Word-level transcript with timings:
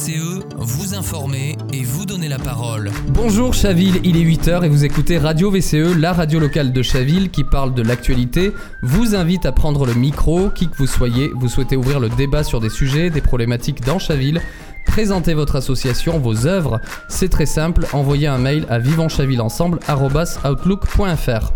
VCE, 0.00 0.40
vous 0.56 0.94
informer 0.94 1.58
et 1.74 1.82
vous 1.82 2.06
donner 2.06 2.28
la 2.28 2.38
parole. 2.38 2.90
Bonjour 3.08 3.52
Chaville, 3.52 4.00
il 4.02 4.16
est 4.16 4.24
8h 4.24 4.64
et 4.64 4.68
vous 4.68 4.84
écoutez 4.84 5.18
Radio 5.18 5.50
VCE, 5.50 5.94
la 5.98 6.14
radio 6.14 6.38
locale 6.38 6.72
de 6.72 6.82
Chaville 6.82 7.30
qui 7.30 7.44
parle 7.44 7.74
de 7.74 7.82
l'actualité, 7.82 8.52
vous 8.82 9.14
invite 9.14 9.44
à 9.44 9.52
prendre 9.52 9.84
le 9.84 9.92
micro, 9.92 10.48
qui 10.48 10.68
que 10.68 10.76
vous 10.76 10.86
soyez, 10.86 11.30
vous 11.34 11.48
souhaitez 11.48 11.76
ouvrir 11.76 12.00
le 12.00 12.08
débat 12.08 12.44
sur 12.44 12.60
des 12.60 12.70
sujets, 12.70 13.10
des 13.10 13.20
problématiques 13.20 13.84
dans 13.84 13.98
Chaville, 13.98 14.40
présenter 14.90 15.34
votre 15.34 15.54
association, 15.54 16.18
vos 16.18 16.48
œuvres, 16.48 16.80
c'est 17.06 17.28
très 17.28 17.46
simple, 17.46 17.86
envoyez 17.92 18.26
un 18.26 18.38
mail 18.38 18.66
à 18.68 18.80
vivantchavilleensemble.outlook.fr. 18.80 21.52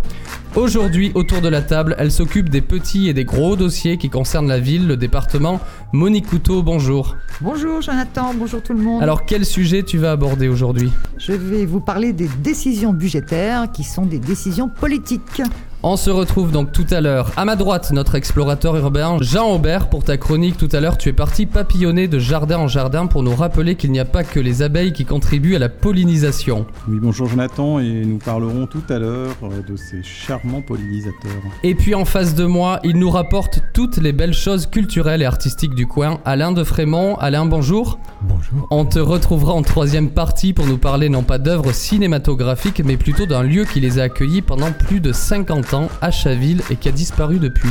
Aujourd'hui, 0.54 1.10
autour 1.16 1.40
de 1.40 1.48
la 1.48 1.60
table, 1.60 1.96
elle 1.98 2.12
s'occupe 2.12 2.48
des 2.48 2.60
petits 2.60 3.08
et 3.08 3.12
des 3.12 3.24
gros 3.24 3.56
dossiers 3.56 3.98
qui 3.98 4.08
concernent 4.08 4.46
la 4.46 4.60
ville, 4.60 4.86
le 4.86 4.96
département. 4.96 5.58
Monique 5.92 6.28
Couteau, 6.28 6.62
bonjour. 6.62 7.16
Bonjour 7.40 7.82
Jonathan, 7.82 8.32
bonjour 8.34 8.62
tout 8.62 8.72
le 8.72 8.80
monde. 8.80 9.02
Alors, 9.02 9.26
quel 9.26 9.44
sujet 9.44 9.82
tu 9.82 9.98
vas 9.98 10.12
aborder 10.12 10.46
aujourd'hui? 10.46 10.92
Je 11.18 11.32
vais 11.32 11.66
vous 11.66 11.80
parler 11.80 12.12
des 12.12 12.28
décisions 12.38 12.92
budgétaires 12.92 13.72
qui 13.72 13.82
sont 13.82 14.06
des 14.06 14.20
décisions 14.20 14.68
politiques. 14.68 15.42
On 15.86 15.98
se 15.98 16.08
retrouve 16.08 16.50
donc 16.50 16.72
tout 16.72 16.86
à 16.92 17.02
l'heure. 17.02 17.30
À 17.36 17.44
ma 17.44 17.56
droite, 17.56 17.90
notre 17.92 18.14
explorateur 18.14 18.74
urbain 18.74 19.18
Jean 19.20 19.50
Aubert. 19.50 19.90
Pour 19.90 20.02
ta 20.02 20.16
chronique 20.16 20.56
tout 20.56 20.70
à 20.72 20.80
l'heure, 20.80 20.96
tu 20.96 21.10
es 21.10 21.12
parti 21.12 21.44
papillonner 21.44 22.08
de 22.08 22.18
jardin 22.18 22.56
en 22.56 22.68
jardin 22.68 23.04
pour 23.04 23.22
nous 23.22 23.36
rappeler 23.36 23.74
qu'il 23.74 23.92
n'y 23.92 24.00
a 24.00 24.06
pas 24.06 24.24
que 24.24 24.40
les 24.40 24.62
abeilles 24.62 24.94
qui 24.94 25.04
contribuent 25.04 25.56
à 25.56 25.58
la 25.58 25.68
pollinisation. 25.68 26.64
Oui, 26.88 26.96
bonjour 27.02 27.28
Jonathan, 27.28 27.80
et 27.80 28.02
nous 28.06 28.16
parlerons 28.16 28.66
tout 28.66 28.82
à 28.88 28.98
l'heure 28.98 29.36
euh, 29.42 29.60
de 29.60 29.76
ces 29.76 30.02
charmants 30.02 30.62
pollinisateurs. 30.62 31.30
Et 31.62 31.74
puis 31.74 31.94
en 31.94 32.06
face 32.06 32.34
de 32.34 32.46
moi, 32.46 32.80
il 32.82 32.96
nous 32.96 33.10
rapporte 33.10 33.60
toutes 33.74 33.98
les 33.98 34.14
belles 34.14 34.32
choses 34.32 34.64
culturelles 34.64 35.20
et 35.20 35.26
artistiques 35.26 35.74
du 35.74 35.86
coin. 35.86 36.18
Alain 36.24 36.52
de 36.52 36.64
Frémont. 36.64 37.16
Alain, 37.16 37.44
bonjour. 37.44 37.98
Bonjour. 38.22 38.66
On 38.70 38.86
te 38.86 39.00
retrouvera 39.00 39.52
en 39.52 39.60
troisième 39.60 40.08
partie 40.08 40.54
pour 40.54 40.66
nous 40.66 40.78
parler 40.78 41.10
non 41.10 41.24
pas 41.24 41.36
d'œuvres 41.36 41.72
cinématographiques, 41.72 42.80
mais 42.82 42.96
plutôt 42.96 43.26
d'un 43.26 43.42
lieu 43.42 43.66
qui 43.66 43.80
les 43.80 43.98
a 43.98 44.04
accueillis 44.04 44.40
pendant 44.40 44.72
plus 44.72 45.00
de 45.00 45.12
50 45.12 45.72
ans 45.72 45.73
à 46.00 46.10
Chaville 46.10 46.62
et 46.70 46.76
qui 46.76 46.88
a 46.88 46.92
disparu 46.92 47.38
depuis. 47.38 47.70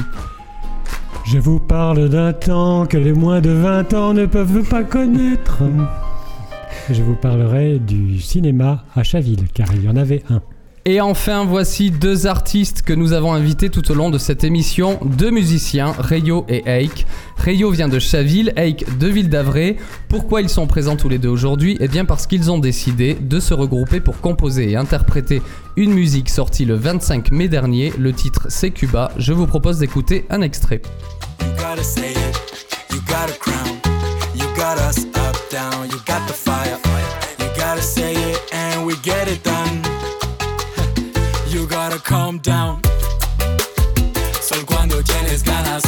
Je 1.25 1.37
vous 1.37 1.59
parle 1.59 2.09
d'un 2.09 2.33
temps 2.33 2.85
que 2.85 2.97
les 2.97 3.13
moins 3.13 3.39
de 3.39 3.51
20 3.51 3.93
ans 3.93 4.13
ne 4.13 4.25
peuvent 4.25 4.67
pas 4.67 4.83
connaître. 4.83 5.63
Je 6.89 7.01
vous 7.01 7.15
parlerai 7.15 7.79
du 7.79 8.19
cinéma 8.19 8.83
à 8.93 9.03
Chaville, 9.03 9.47
car 9.53 9.73
il 9.73 9.85
y 9.85 9.89
en 9.89 9.95
avait 9.95 10.23
un. 10.29 10.41
Et 10.85 10.99
enfin, 10.99 11.45
voici 11.45 11.91
deux 11.91 12.27
artistes 12.27 12.81
que 12.81 12.91
nous 12.91 13.13
avons 13.13 13.31
invités 13.31 13.69
tout 13.69 13.89
au 13.89 13.93
long 13.93 14.09
de 14.09 14.17
cette 14.17 14.43
émission, 14.43 14.99
deux 15.05 15.31
musiciens, 15.31 15.93
Rayo 15.97 16.45
et 16.49 16.63
Eik. 16.65 17.07
Rayo 17.37 17.71
vient 17.71 17.87
de 17.87 17.99
Chaville, 17.99 18.51
Eik 18.57 18.97
de 18.97 19.07
Ville 19.07 19.29
d'Avray. 19.29 19.77
Pourquoi 20.09 20.41
ils 20.41 20.49
sont 20.49 20.67
présents 20.67 20.97
tous 20.97 21.07
les 21.07 21.19
deux 21.19 21.29
aujourd'hui? 21.29 21.77
Eh 21.79 21.87
bien 21.87 22.03
parce 22.03 22.27
qu'ils 22.27 22.51
ont 22.51 22.59
décidé 22.59 23.13
de 23.13 23.39
se 23.39 23.53
regrouper 23.53 24.01
pour 24.01 24.19
composer 24.19 24.71
et 24.71 24.75
interpréter 24.75 25.41
une 25.77 25.93
musique 25.93 26.29
sortie 26.29 26.65
le 26.65 26.75
25 26.75 27.31
mai 27.31 27.47
dernier. 27.47 27.93
Le 27.97 28.11
titre 28.11 28.47
c'est 28.49 28.71
Cuba. 28.71 29.13
Je 29.17 29.31
vous 29.31 29.47
propose 29.47 29.77
d'écouter 29.77 30.25
un 30.29 30.41
extrait. 30.41 30.81
You 34.35 34.59
calm 42.03 42.39
down. 42.39 42.81
Sol 44.41 44.65
cuando 44.65 45.01
tienes 45.03 45.43
ganas, 45.43 45.83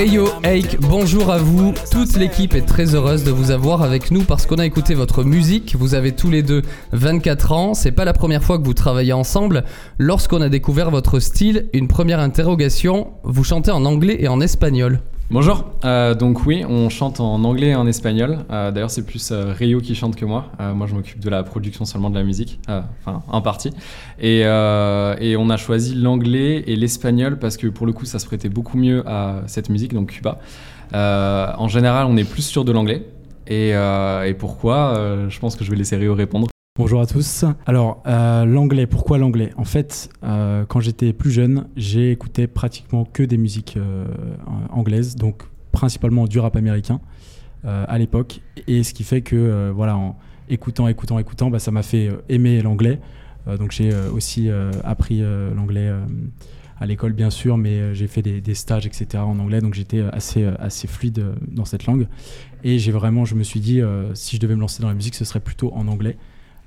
Rayo, 0.00 0.30
Eik, 0.44 0.80
bonjour 0.80 1.30
à 1.30 1.36
vous. 1.36 1.74
Toute 1.92 2.16
l'équipe 2.16 2.54
est 2.54 2.64
très 2.64 2.94
heureuse 2.94 3.22
de 3.22 3.30
vous 3.30 3.50
avoir 3.50 3.82
avec 3.82 4.10
nous 4.10 4.24
parce 4.24 4.46
qu'on 4.46 4.56
a 4.56 4.64
écouté 4.64 4.94
votre 4.94 5.24
musique. 5.24 5.76
Vous 5.78 5.94
avez 5.94 6.12
tous 6.12 6.30
les 6.30 6.42
deux 6.42 6.62
24 6.92 7.52
ans. 7.52 7.74
C'est 7.74 7.92
pas 7.92 8.06
la 8.06 8.14
première 8.14 8.42
fois 8.42 8.58
que 8.58 8.64
vous 8.64 8.72
travaillez 8.72 9.12
ensemble. 9.12 9.62
Lorsqu'on 9.98 10.40
a 10.40 10.48
découvert 10.48 10.90
votre 10.90 11.20
style, 11.20 11.68
une 11.74 11.86
première 11.86 12.18
interrogation, 12.18 13.08
vous 13.24 13.44
chantez 13.44 13.72
en 13.72 13.84
anglais 13.84 14.16
et 14.20 14.28
en 14.28 14.40
espagnol. 14.40 15.00
Bonjour, 15.32 15.64
Euh, 15.84 16.14
donc 16.14 16.44
oui, 16.44 16.64
on 16.68 16.88
chante 16.88 17.20
en 17.20 17.44
anglais 17.44 17.68
et 17.68 17.74
en 17.76 17.86
espagnol. 17.86 18.38
Euh, 18.50 18.72
D'ailleurs, 18.72 18.90
c'est 18.90 19.06
plus 19.06 19.30
euh, 19.30 19.52
Rio 19.52 19.80
qui 19.80 19.94
chante 19.94 20.16
que 20.16 20.24
moi. 20.24 20.46
Euh, 20.60 20.74
moi, 20.74 20.88
je 20.88 20.94
m'occupe 20.94 21.20
de 21.20 21.30
la 21.30 21.44
production 21.44 21.84
seulement 21.84 22.10
de 22.10 22.16
la 22.16 22.24
musique, 22.24 22.58
Euh, 22.68 22.80
enfin, 23.00 23.22
en 23.28 23.40
partie. 23.40 23.70
Et, 24.18 24.40
et 24.40 25.36
on 25.36 25.50
a 25.50 25.56
choisi 25.56 25.94
l'anglais 25.94 26.64
et 26.66 26.74
l'espagnol 26.74 27.38
parce 27.38 27.56
que 27.56 27.68
pour 27.68 27.86
le 27.86 27.92
coup, 27.92 28.04
ça 28.06 28.18
se 28.18 28.26
prêtait 28.26 28.48
beaucoup 28.48 28.76
mieux 28.76 29.06
à 29.08 29.42
cette 29.46 29.68
musique, 29.70 29.94
donc 29.94 30.10
Cuba. 30.10 30.38
En 30.92 31.68
général, 31.68 32.06
on 32.08 32.16
est 32.16 32.28
plus 32.28 32.42
sûr 32.42 32.64
de 32.64 32.72
l'anglais. 32.72 33.06
Et, 33.46 33.70
et 33.70 34.34
pourquoi? 34.34 35.26
Je 35.28 35.38
pense 35.38 35.54
que 35.56 35.64
je 35.64 35.70
vais 35.70 35.76
laisser 35.76 35.96
Rio 35.96 36.14
répondre. 36.14 36.48
Bonjour 36.80 37.02
à 37.02 37.06
tous. 37.06 37.44
Alors, 37.66 38.02
euh, 38.06 38.46
l'anglais, 38.46 38.86
pourquoi 38.86 39.18
l'anglais? 39.18 39.52
En 39.58 39.66
fait, 39.66 40.08
euh, 40.24 40.64
quand 40.64 40.80
j'étais 40.80 41.12
plus 41.12 41.30
jeune, 41.30 41.66
j'ai 41.76 42.10
écouté 42.10 42.46
pratiquement 42.46 43.04
que 43.04 43.22
des 43.22 43.36
musiques 43.36 43.76
euh, 43.76 44.06
anglaises, 44.70 45.14
donc 45.14 45.42
principalement 45.72 46.26
du 46.26 46.38
rap 46.38 46.56
américain 46.56 47.02
à 47.64 47.98
l'époque. 47.98 48.40
Et 48.66 48.82
ce 48.82 48.94
qui 48.94 49.04
fait 49.04 49.20
que, 49.20 49.70
voilà, 49.76 49.94
en 49.94 50.16
écoutant, 50.48 50.88
écoutant, 50.88 51.18
écoutant, 51.18 51.50
bah, 51.50 51.58
ça 51.58 51.70
m'a 51.70 51.82
fait 51.82 52.08
aimer 52.30 52.62
l'anglais. 52.62 52.98
Donc, 53.58 53.72
j'ai 53.72 53.90
aussi 54.14 54.48
appris 54.82 55.20
l'anglais 55.54 55.92
à 56.78 56.86
l'école, 56.86 57.12
bien 57.12 57.28
sûr, 57.28 57.58
mais 57.58 57.94
j'ai 57.94 58.06
fait 58.06 58.22
des, 58.22 58.54
stages, 58.54 58.86
etc. 58.86 59.06
en 59.18 59.38
anglais, 59.38 59.60
donc 59.60 59.74
j'étais 59.74 60.00
assez, 60.14 60.46
assez 60.58 60.88
fluide 60.88 61.26
dans 61.46 61.66
cette 61.66 61.84
langue. 61.84 62.08
Et 62.64 62.78
j'ai 62.78 62.92
vraiment, 62.92 63.26
je 63.26 63.34
me 63.34 63.42
suis 63.42 63.60
dit, 63.60 63.82
si 64.14 64.36
je 64.36 64.40
devais 64.40 64.54
me 64.54 64.60
lancer 64.62 64.80
dans 64.80 64.88
la 64.88 64.94
musique, 64.94 65.14
ce 65.14 65.26
serait 65.26 65.40
plutôt 65.40 65.74
en 65.74 65.86
anglais 65.86 66.16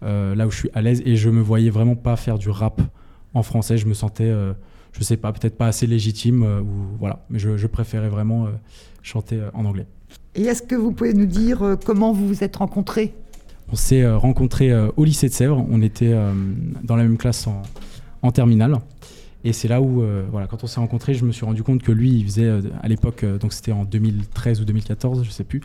euh, 0.04 0.36
là 0.36 0.48
où 0.48 0.52
je 0.52 0.58
suis 0.58 0.70
à 0.74 0.82
l'aise 0.82 1.02
et 1.06 1.16
je 1.16 1.30
me 1.30 1.42
voyais 1.42 1.70
vraiment 1.70 1.96
pas 1.96 2.16
faire 2.16 2.38
du 2.38 2.50
rap 2.50 2.82
en 3.34 3.44
français. 3.44 3.78
Je 3.78 3.88
me 3.88 3.94
sentais, 3.94 4.30
euh, 4.30 4.54
je 4.92 5.04
sais 5.04 5.18
pas, 5.18 5.32
peut-être 5.32 5.58
pas 5.58 5.68
assez 5.68 5.88
légitime 5.88 6.44
euh, 6.44 6.62
ou 6.62 6.98
voilà, 7.00 7.26
mais 7.30 7.40
je, 7.40 7.58
je 7.58 7.68
préférais 7.68 8.10
vraiment 8.10 8.46
euh, 8.46 8.50
chanter 9.02 9.40
en 9.54 9.66
anglais. 9.66 9.88
Et 10.36 10.44
est-ce 10.44 10.64
que 10.64 10.76
vous 10.76 10.92
pouvez 10.92 11.14
nous 11.14 11.26
dire 11.26 11.78
comment 11.86 12.14
vous 12.14 12.28
vous 12.28 12.44
êtes 12.44 12.56
rencontrés? 12.56 13.14
On 13.72 13.76
s'est 13.76 14.08
rencontrés 14.12 14.72
au 14.98 15.04
lycée 15.04 15.30
de 15.30 15.34
Sèvres. 15.34 15.66
On 15.70 15.82
était 15.82 16.14
dans 16.84 16.96
la 16.96 17.04
même 17.04 17.18
classe 17.18 17.48
en, 17.48 17.62
en 18.22 18.32
terminale. 18.32 18.78
Et 19.44 19.54
c'est 19.54 19.68
là 19.68 19.82
où, 19.82 20.04
voilà, 20.32 20.48
quand 20.48 20.64
on 20.64 20.68
s'est 20.68 20.80
rencontrés, 20.80 21.14
je 21.14 21.26
me 21.26 21.32
suis 21.32 21.46
rendu 21.46 21.64
compte 21.64 21.82
que 21.82 21.92
lui, 21.92 22.12
il 22.12 22.24
faisait 22.26 22.50
à 22.82 22.88
l'époque, 22.88 23.26
donc 23.40 23.54
c'était 23.54 23.72
en 23.72 23.84
2013 23.84 24.62
ou 24.62 24.66
2014, 24.66 25.24
je 25.24 25.30
sais 25.32 25.44
plus, 25.44 25.62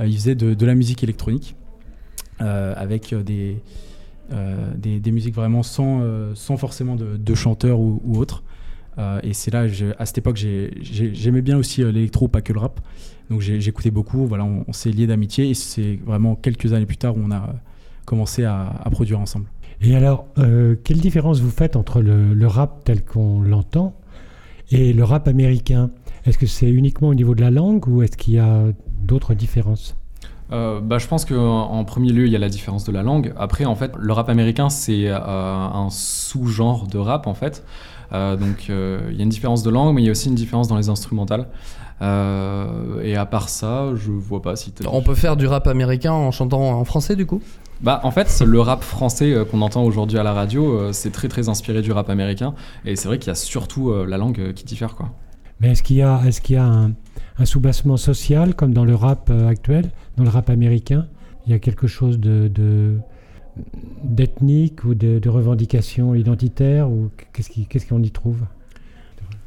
il 0.00 0.14
faisait 0.14 0.34
de, 0.34 0.54
de 0.54 0.66
la 0.66 0.74
musique 0.74 1.02
électronique 1.02 1.56
avec 2.40 3.12
euh, 3.12 3.22
des, 3.22 3.60
euh, 4.32 4.70
des, 4.76 5.00
des 5.00 5.10
musiques 5.10 5.34
vraiment 5.34 5.62
sans, 5.62 6.00
euh, 6.02 6.32
sans 6.34 6.56
forcément 6.56 6.96
de, 6.96 7.34
chanteurs 7.34 7.80
ou, 7.80 8.00
autres. 8.16 8.42
Euh, 8.98 9.20
et 9.22 9.32
c'est 9.32 9.52
là, 9.52 9.66
à 9.98 10.06
cette 10.06 10.18
époque, 10.18 10.36
j'ai- 10.36 10.72
j'ai- 10.80 11.14
j'aimais 11.14 11.40
bien 11.40 11.56
aussi 11.56 11.82
euh, 11.82 11.92
l'électro, 11.92 12.28
pas 12.28 12.40
que 12.40 12.52
le 12.52 12.58
rap. 12.58 12.80
Donc 13.30 13.40
j'écoutais 13.40 13.90
beaucoup. 13.90 14.26
Voilà, 14.26 14.44
on, 14.44 14.72
s'est 14.72 14.90
liés 14.90 15.06
d'amitié 15.06 15.50
et 15.50 15.54
c'est 15.54 15.98
vraiment 16.04 16.34
quelques 16.34 16.72
années 16.72 16.86
plus 16.86 16.96
tard 16.96 17.16
où 17.16 17.20
on 17.22 17.30
a 17.30 17.36
euh, 17.36 17.52
commencé 18.06 18.44
à, 18.44 18.82
produire 18.90 19.20
ensemble. 19.20 19.46
Et 19.80 19.94
alors, 19.94 20.26
euh, 20.38 20.74
quelle 20.82 20.98
différence 20.98 21.40
vous 21.40 21.50
faites 21.50 21.76
entre 21.76 22.00
le 22.00 22.46
rap 22.46 22.82
tel 22.84 23.04
qu'on 23.04 23.40
l'entend 23.40 23.94
et 24.70 24.92
le 24.92 25.04
rap 25.04 25.28
américain? 25.28 25.90
Est-ce 26.24 26.38
que 26.38 26.46
c'est 26.46 26.70
uniquement 26.70 27.08
au 27.08 27.14
niveau 27.14 27.34
de 27.34 27.40
la 27.40 27.50
langue 27.50 27.86
ou 27.86 28.02
est-ce 28.02 28.16
qu'il 28.16 28.34
y 28.34 28.38
a 28.38 28.64
d'autres 29.02 29.34
différences? 29.34 29.97
Euh, 30.50 30.80
bah, 30.80 30.98
je 30.98 31.06
pense 31.06 31.24
qu'en 31.24 31.36
en 31.36 31.84
premier 31.84 32.10
lieu, 32.10 32.26
il 32.26 32.32
y 32.32 32.36
a 32.36 32.38
la 32.38 32.48
différence 32.48 32.84
de 32.84 32.92
la 32.92 33.02
langue. 33.02 33.34
Après, 33.38 33.64
en 33.64 33.74
fait, 33.74 33.92
le 33.98 34.12
rap 34.12 34.28
américain, 34.28 34.68
c'est 34.70 35.08
euh, 35.08 35.18
un 35.18 35.88
sous-genre 35.90 36.86
de 36.86 36.98
rap, 36.98 37.26
en 37.26 37.34
fait. 37.34 37.64
Euh, 38.12 38.36
donc, 38.36 38.66
euh, 38.70 39.08
il 39.10 39.16
y 39.16 39.20
a 39.20 39.22
une 39.24 39.28
différence 39.28 39.62
de 39.62 39.70
langue, 39.70 39.94
mais 39.94 40.02
il 40.02 40.06
y 40.06 40.08
a 40.08 40.12
aussi 40.12 40.28
une 40.28 40.34
différence 40.34 40.68
dans 40.68 40.76
les 40.76 40.88
instrumentales. 40.88 41.46
Euh, 42.00 43.02
et 43.02 43.16
à 43.16 43.26
part 43.26 43.48
ça, 43.48 43.88
je 43.96 44.10
vois 44.10 44.40
pas 44.40 44.56
si... 44.56 44.72
On 44.90 45.02
peut 45.02 45.16
faire 45.16 45.36
du 45.36 45.46
rap 45.46 45.66
américain 45.66 46.12
en 46.12 46.30
chantant 46.30 46.78
en 46.78 46.84
français 46.84 47.16
du 47.16 47.26
coup? 47.26 47.42
Bah, 47.80 48.00
en 48.02 48.10
fait, 48.10 48.42
le 48.44 48.60
rap 48.60 48.82
français 48.82 49.32
euh, 49.32 49.44
qu'on 49.44 49.62
entend 49.62 49.84
aujourd'hui 49.84 50.18
à 50.18 50.22
la 50.22 50.32
radio, 50.32 50.72
euh, 50.72 50.92
c'est 50.92 51.10
très 51.10 51.28
très 51.28 51.48
inspiré 51.48 51.82
du 51.82 51.92
rap 51.92 52.10
américain. 52.10 52.54
Et 52.84 52.96
c'est 52.96 53.08
vrai 53.08 53.18
qu'il 53.18 53.28
y 53.28 53.30
a 53.30 53.36
surtout 53.36 53.90
euh, 53.90 54.06
la 54.06 54.16
langue 54.16 54.40
euh, 54.40 54.52
qui 54.52 54.64
diffère, 54.64 54.94
quoi. 54.94 55.10
Mais 55.60 55.72
est-ce 55.72 55.82
qu'il 55.82 55.96
y 55.96 56.02
a, 56.02 56.20
est-ce 56.26 56.40
qu'il 56.40 56.54
y 56.56 56.58
a 56.58 56.64
un, 56.64 56.92
un 57.38 57.44
soubassement 57.44 57.96
social 57.96 58.54
comme 58.54 58.72
dans 58.72 58.84
le 58.84 58.94
rap 58.94 59.30
euh, 59.30 59.48
actuel, 59.48 59.90
dans 60.16 60.24
le 60.24 60.30
rap 60.30 60.50
américain. 60.50 61.06
Il 61.46 61.52
y 61.52 61.54
a 61.54 61.58
quelque 61.58 61.86
chose 61.86 62.18
de, 62.18 62.48
de 62.48 62.98
d'ethnique 64.04 64.84
ou 64.84 64.94
de, 64.94 65.28
revendications 65.28 66.14
identitaires 66.14 66.88
ou 66.88 67.10
qu'est-ce 67.32 67.86
qu'on 67.88 68.02
y 68.02 68.10
trouve? 68.10 68.42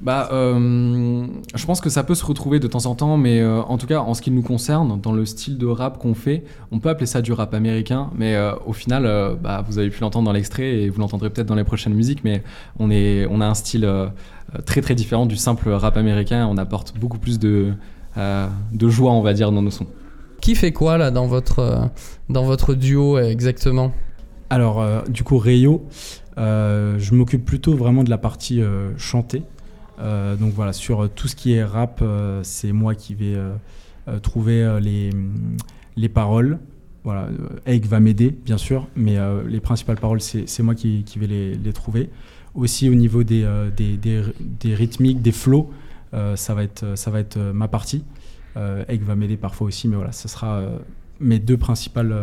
Bah, 0.01 0.29
euh, 0.31 1.27
je 1.53 1.65
pense 1.65 1.79
que 1.79 1.89
ça 1.89 2.03
peut 2.03 2.15
se 2.15 2.25
retrouver 2.25 2.59
de 2.59 2.67
temps 2.67 2.87
en 2.87 2.95
temps, 2.95 3.17
mais 3.17 3.39
euh, 3.39 3.61
en 3.61 3.77
tout 3.77 3.85
cas, 3.85 3.99
en 3.99 4.15
ce 4.15 4.23
qui 4.23 4.31
nous 4.31 4.41
concerne, 4.41 4.99
dans 4.99 5.11
le 5.11 5.25
style 5.25 5.59
de 5.59 5.67
rap 5.67 5.99
qu'on 5.99 6.15
fait, 6.15 6.43
on 6.71 6.79
peut 6.79 6.89
appeler 6.89 7.05
ça 7.05 7.21
du 7.21 7.31
rap 7.33 7.53
américain, 7.53 8.09
mais 8.15 8.35
euh, 8.35 8.53
au 8.65 8.73
final, 8.73 9.05
euh, 9.05 9.35
bah, 9.35 9.63
vous 9.67 9.77
avez 9.77 9.91
pu 9.91 10.01
l'entendre 10.01 10.25
dans 10.25 10.31
l'extrait 10.31 10.69
et 10.69 10.89
vous 10.89 10.99
l'entendrez 10.99 11.29
peut-être 11.29 11.47
dans 11.47 11.55
les 11.55 11.63
prochaines 11.63 11.93
musiques, 11.93 12.23
mais 12.23 12.43
on, 12.79 12.89
est, 12.89 13.27
on 13.29 13.41
a 13.41 13.45
un 13.45 13.53
style 13.53 13.85
euh, 13.85 14.07
très 14.65 14.81
très 14.81 14.95
différent 14.95 15.27
du 15.27 15.35
simple 15.35 15.69
rap 15.69 15.95
américain. 15.97 16.47
On 16.49 16.57
apporte 16.57 16.95
beaucoup 16.99 17.19
plus 17.19 17.37
de, 17.37 17.73
euh, 18.17 18.47
de 18.73 18.89
joie, 18.89 19.11
on 19.11 19.21
va 19.21 19.33
dire, 19.33 19.51
dans 19.51 19.61
nos 19.61 19.71
sons. 19.71 19.87
Qui 20.41 20.55
fait 20.55 20.71
quoi 20.71 20.97
là 20.97 21.11
dans 21.11 21.27
votre, 21.27 21.59
euh, 21.59 21.85
dans 22.27 22.43
votre 22.43 22.73
duo 22.73 23.19
exactement? 23.19 23.91
Alors, 24.49 24.81
euh, 24.81 25.01
du 25.07 25.23
coup, 25.23 25.37
Rayo, 25.37 25.85
euh, 26.37 26.95
je 26.97 27.13
m'occupe 27.13 27.45
plutôt 27.45 27.75
vraiment 27.75 28.03
de 28.03 28.09
la 28.09 28.17
partie 28.17 28.61
euh, 28.61 28.89
chantée. 28.97 29.43
Euh, 30.01 30.35
donc 30.35 30.53
voilà, 30.53 30.73
sur 30.73 31.03
euh, 31.03 31.07
tout 31.07 31.27
ce 31.27 31.35
qui 31.35 31.53
est 31.53 31.63
rap, 31.63 31.99
euh, 32.01 32.41
c'est 32.43 32.71
moi 32.71 32.95
qui 32.95 33.15
vais 33.15 33.37
trouver 34.23 34.79
les, 34.81 35.11
les 35.95 36.09
paroles. 36.09 36.59
Voilà, 37.03 37.29
Egg 37.65 37.85
va 37.85 37.99
m'aider, 37.99 38.29
bien 38.29 38.57
sûr, 38.57 38.87
mais 38.95 39.17
les 39.47 39.59
principales 39.59 39.97
paroles, 39.97 40.21
c'est 40.21 40.63
moi 40.63 40.75
qui, 40.75 41.03
qui 41.03 41.19
vais 41.19 41.27
les, 41.27 41.73
trouver. 41.73 42.09
Aussi 42.53 42.89
au 42.89 42.95
niveau 42.95 43.23
des, 43.23 43.47
des, 43.77 43.97
des, 43.97 44.75
rythmiques, 44.75 45.21
des 45.21 45.31
flows, 45.31 45.71
ça 46.35 46.53
va 46.53 46.63
être, 46.63 46.97
ça 46.97 47.11
va 47.11 47.19
être 47.19 47.37
ma 47.37 47.67
partie. 47.67 48.03
Euh, 48.57 48.83
Egg 48.89 49.03
va 49.03 49.15
m'aider 49.15 49.37
parfois 49.37 49.67
aussi, 49.67 49.87
mais 49.87 49.95
voilà, 49.95 50.11
ce 50.11 50.27
sera 50.27 50.61
mes 51.19 51.39
deux 51.39 51.57
principales 51.57 52.13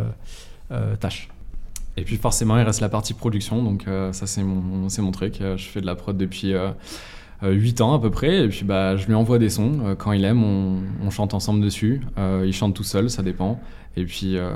tâches. 1.01 1.31
Et 1.97 2.03
puis 2.03 2.17
forcément, 2.17 2.59
il 2.59 2.65
reste 2.65 2.81
la 2.81 2.89
partie 2.89 3.15
production, 3.15 3.63
donc 3.63 3.87
ça 4.13 4.27
c'est 4.27 4.43
mon, 4.43 4.89
mon 4.89 5.11
truc. 5.13 5.39
Je 5.41 5.65
fais 5.65 5.81
de 5.81 5.87
la 5.87 5.95
prod 5.95 6.17
depuis 6.17 6.55
8 7.43 7.81
ans 7.81 7.95
à 7.95 8.01
peu 8.01 8.11
près, 8.11 8.45
et 8.45 8.49
puis 8.49 8.65
bah, 8.65 8.97
je 8.97 9.07
lui 9.07 9.15
envoie 9.15 9.39
des 9.39 9.51
sons. 9.51 9.73
Euh, 9.85 9.95
quand 9.95 10.13
il 10.13 10.25
aime, 10.25 10.43
on, 10.43 10.83
on 11.05 11.11
chante 11.11 11.35
ensemble 11.35 11.63
dessus. 11.63 12.01
Euh, 12.19 12.45
il 12.47 12.53
chante 12.53 12.75
tout 12.75 12.85
seul, 12.85 13.11
ça 13.11 13.23
dépend. 13.23 13.61
Et 13.99 14.05
puis 14.05 14.37
euh, 14.37 14.53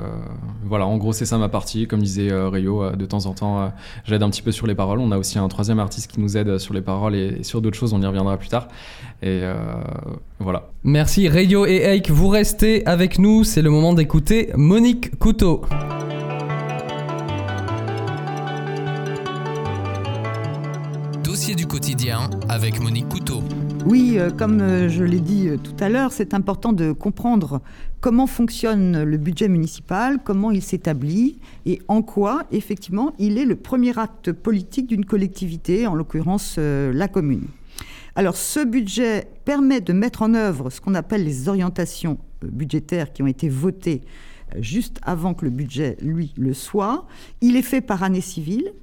voilà, 0.63 0.85
en 0.85 0.97
gros 0.97 1.11
c'est 1.11 1.25
ça 1.25 1.37
ma 1.37 1.49
partie. 1.49 1.85
Comme 1.85 2.01
disait 2.01 2.31
euh, 2.31 2.47
Rio, 2.47 2.81
euh, 2.81 2.95
de 2.95 3.05
temps 3.05 3.25
en 3.25 3.33
temps 3.33 3.61
euh, 3.61 3.67
j'aide 4.05 4.23
un 4.23 4.29
petit 4.29 4.41
peu 4.41 4.51
sur 4.51 4.67
les 4.67 4.75
paroles. 4.75 4.99
On 4.99 5.11
a 5.11 5.17
aussi 5.17 5.37
un 5.37 5.47
troisième 5.49 5.79
artiste 5.79 6.09
qui 6.09 6.21
nous 6.21 6.37
aide 6.37 6.57
sur 6.59 6.73
les 6.73 6.81
paroles 6.81 7.15
et, 7.15 7.43
sur 7.43 7.61
d'autres 7.61 7.77
choses, 7.77 7.93
on 7.93 8.01
y 8.01 8.05
reviendra 8.05 8.37
plus 8.37 8.47
tard. 8.47 8.69
Et 9.21 9.41
euh, 9.43 9.55
voilà. 10.39 10.69
Merci 10.83 11.27
Rayo 11.27 11.65
et 11.65 11.83
Eik, 11.83 12.09
vous 12.09 12.29
restez 12.29 12.85
avec 12.85 13.19
nous, 13.19 13.43
c'est 13.43 13.61
le 13.61 13.69
moment 13.69 13.93
d'écouter 13.93 14.51
Monique 14.55 15.17
Couteau. 15.19 15.65
Avec 22.49 22.81
Monique 22.81 23.07
Couteau. 23.07 23.41
Oui, 23.85 24.15
euh, 24.17 24.29
comme 24.29 24.59
euh, 24.59 24.89
je 24.89 25.05
l'ai 25.05 25.21
dit 25.21 25.47
euh, 25.47 25.55
tout 25.55 25.75
à 25.79 25.87
l'heure, 25.87 26.11
c'est 26.11 26.33
important 26.33 26.73
de 26.73 26.91
comprendre 26.91 27.61
comment 28.01 28.27
fonctionne 28.27 29.03
le 29.03 29.15
budget 29.15 29.47
municipal, 29.47 30.19
comment 30.21 30.51
il 30.51 30.61
s'établit 30.61 31.39
et 31.65 31.81
en 31.87 32.01
quoi, 32.01 32.43
effectivement, 32.51 33.13
il 33.19 33.37
est 33.37 33.45
le 33.45 33.55
premier 33.55 33.97
acte 33.97 34.33
politique 34.33 34.87
d'une 34.87 35.05
collectivité, 35.05 35.87
en 35.87 35.95
l'occurrence 35.95 36.57
la 36.57 37.07
commune. 37.07 37.47
Alors, 38.15 38.35
ce 38.35 38.65
budget 38.65 39.29
permet 39.45 39.79
de 39.79 39.93
mettre 39.93 40.23
en 40.23 40.33
œuvre 40.33 40.69
ce 40.69 40.81
qu'on 40.81 40.95
appelle 40.95 41.23
les 41.23 41.47
orientations 41.47 42.17
budgétaires 42.41 43.13
qui 43.13 43.23
ont 43.23 43.27
été 43.27 43.47
votées 43.47 44.01
juste 44.59 44.99
avant 45.03 45.33
que 45.33 45.45
le 45.45 45.51
budget, 45.51 45.97
lui, 46.01 46.33
le 46.37 46.53
soit. 46.53 47.07
Il 47.41 47.55
est 47.55 47.61
fait 47.61 47.81
par 47.81 48.03
année 48.03 48.21
civile. 48.21 48.73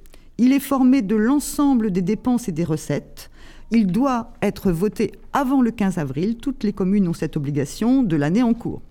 Il 0.43 0.53
est 0.53 0.59
formé 0.59 1.03
de 1.03 1.15
l'ensemble 1.15 1.91
des 1.91 2.01
dépenses 2.01 2.49
et 2.49 2.51
des 2.51 2.63
recettes. 2.63 3.29
Il 3.69 3.85
doit 3.85 4.33
être 4.41 4.71
voté 4.71 5.11
avant 5.33 5.61
le 5.61 5.69
15 5.69 5.99
avril. 5.99 6.37
Toutes 6.37 6.63
les 6.63 6.73
communes 6.73 7.07
ont 7.07 7.13
cette 7.13 7.37
obligation 7.37 8.01
de 8.01 8.15
l'année 8.15 8.41
en 8.41 8.55
cours. 8.55 8.81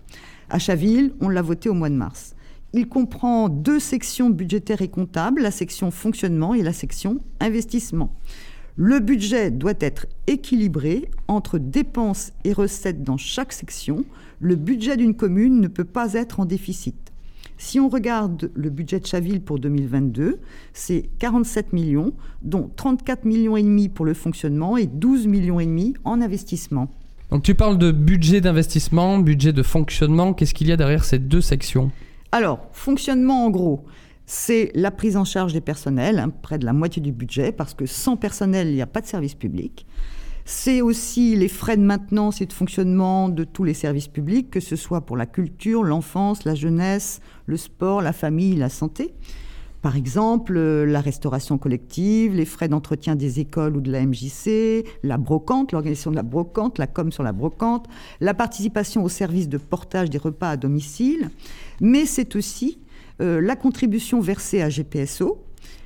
À 0.49 0.59
Chaville, 0.59 1.11
on 1.19 1.27
l'a 1.27 1.41
voté 1.41 1.67
au 1.67 1.73
mois 1.73 1.89
de 1.89 1.95
mars. 1.95 2.35
Il 2.71 2.87
comprend 2.87 3.49
deux 3.49 3.81
sections 3.81 4.29
budgétaires 4.29 4.81
et 4.81 4.87
comptables, 4.87 5.41
la 5.41 5.51
section 5.51 5.91
fonctionnement 5.91 6.53
et 6.53 6.61
la 6.61 6.71
section 6.71 7.19
investissement. 7.41 8.15
Le 8.77 9.01
budget 9.01 9.51
doit 9.51 9.73
être 9.81 10.05
équilibré 10.27 11.11
entre 11.27 11.59
dépenses 11.59 12.31
et 12.45 12.53
recettes 12.53 13.03
dans 13.03 13.17
chaque 13.17 13.51
section. 13.51 14.05
Le 14.39 14.55
budget 14.55 14.95
d'une 14.95 15.15
commune 15.15 15.59
ne 15.59 15.67
peut 15.67 15.83
pas 15.83 16.13
être 16.13 16.39
en 16.39 16.45
déficit. 16.45 17.10
Si 17.63 17.79
on 17.79 17.89
regarde 17.89 18.49
le 18.55 18.71
budget 18.71 18.99
de 18.99 19.05
Chaville 19.05 19.39
pour 19.39 19.59
2022, 19.59 20.39
c'est 20.73 21.11
47 21.19 21.73
millions, 21.73 22.11
dont 22.41 22.71
34 22.75 23.23
millions 23.23 23.55
et 23.55 23.61
demi 23.61 23.87
pour 23.87 24.03
le 24.03 24.15
fonctionnement 24.15 24.77
et 24.77 24.87
12 24.87 25.27
millions 25.27 25.59
et 25.59 25.67
demi 25.67 25.93
en 26.03 26.21
investissement. 26.21 26.89
Donc 27.29 27.43
tu 27.43 27.53
parles 27.53 27.77
de 27.77 27.91
budget 27.91 28.41
d'investissement, 28.41 29.19
budget 29.19 29.53
de 29.53 29.61
fonctionnement, 29.61 30.33
qu'est-ce 30.33 30.55
qu'il 30.55 30.69
y 30.69 30.71
a 30.71 30.75
derrière 30.75 31.03
ces 31.03 31.19
deux 31.19 31.39
sections? 31.39 31.91
Alors, 32.31 32.67
fonctionnement 32.71 33.45
en 33.45 33.51
gros, 33.51 33.85
c'est 34.25 34.71
la 34.73 34.89
prise 34.89 35.15
en 35.15 35.23
charge 35.23 35.53
des 35.53 35.61
personnels, 35.61 36.17
hein, 36.17 36.31
près 36.41 36.57
de 36.57 36.65
la 36.65 36.73
moitié 36.73 36.99
du 36.99 37.11
budget, 37.11 37.51
parce 37.51 37.75
que 37.75 37.85
sans 37.85 38.17
personnel, 38.17 38.69
il 38.69 38.73
n'y 38.73 38.81
a 38.81 38.87
pas 38.87 39.01
de 39.01 39.07
service 39.07 39.35
public. 39.35 39.85
C'est 40.53 40.81
aussi 40.81 41.37
les 41.37 41.47
frais 41.47 41.77
de 41.77 41.81
maintenance 41.81 42.41
et 42.41 42.45
de 42.45 42.51
fonctionnement 42.51 43.29
de 43.29 43.45
tous 43.45 43.63
les 43.63 43.73
services 43.73 44.09
publics, 44.09 44.51
que 44.51 44.59
ce 44.59 44.75
soit 44.75 44.99
pour 44.99 45.15
la 45.15 45.25
culture, 45.25 45.81
l'enfance, 45.81 46.43
la 46.43 46.55
jeunesse, 46.55 47.21
le 47.45 47.55
sport, 47.55 48.01
la 48.01 48.11
famille, 48.11 48.57
la 48.57 48.67
santé. 48.67 49.13
Par 49.81 49.95
exemple, 49.95 50.57
euh, 50.57 50.85
la 50.85 50.99
restauration 50.99 51.57
collective, 51.57 52.35
les 52.35 52.43
frais 52.43 52.67
d'entretien 52.67 53.15
des 53.15 53.39
écoles 53.39 53.77
ou 53.77 53.81
de 53.81 53.89
la 53.89 54.05
MJC, 54.05 54.83
la 55.03 55.17
brocante, 55.17 55.71
l'organisation 55.71 56.11
de 56.11 56.17
la 56.17 56.23
brocante, 56.23 56.79
la 56.79 56.85
com 56.87 57.13
sur 57.13 57.23
la 57.23 57.31
brocante, 57.31 57.87
la 58.19 58.33
participation 58.33 59.05
au 59.05 59.09
service 59.09 59.47
de 59.47 59.57
portage 59.57 60.09
des 60.09 60.17
repas 60.17 60.49
à 60.49 60.57
domicile. 60.57 61.29
Mais 61.79 62.05
c'est 62.05 62.35
aussi 62.35 62.77
euh, 63.21 63.39
la 63.39 63.55
contribution 63.55 64.19
versée 64.19 64.61
à 64.61 64.67
GPSO, 64.67 65.45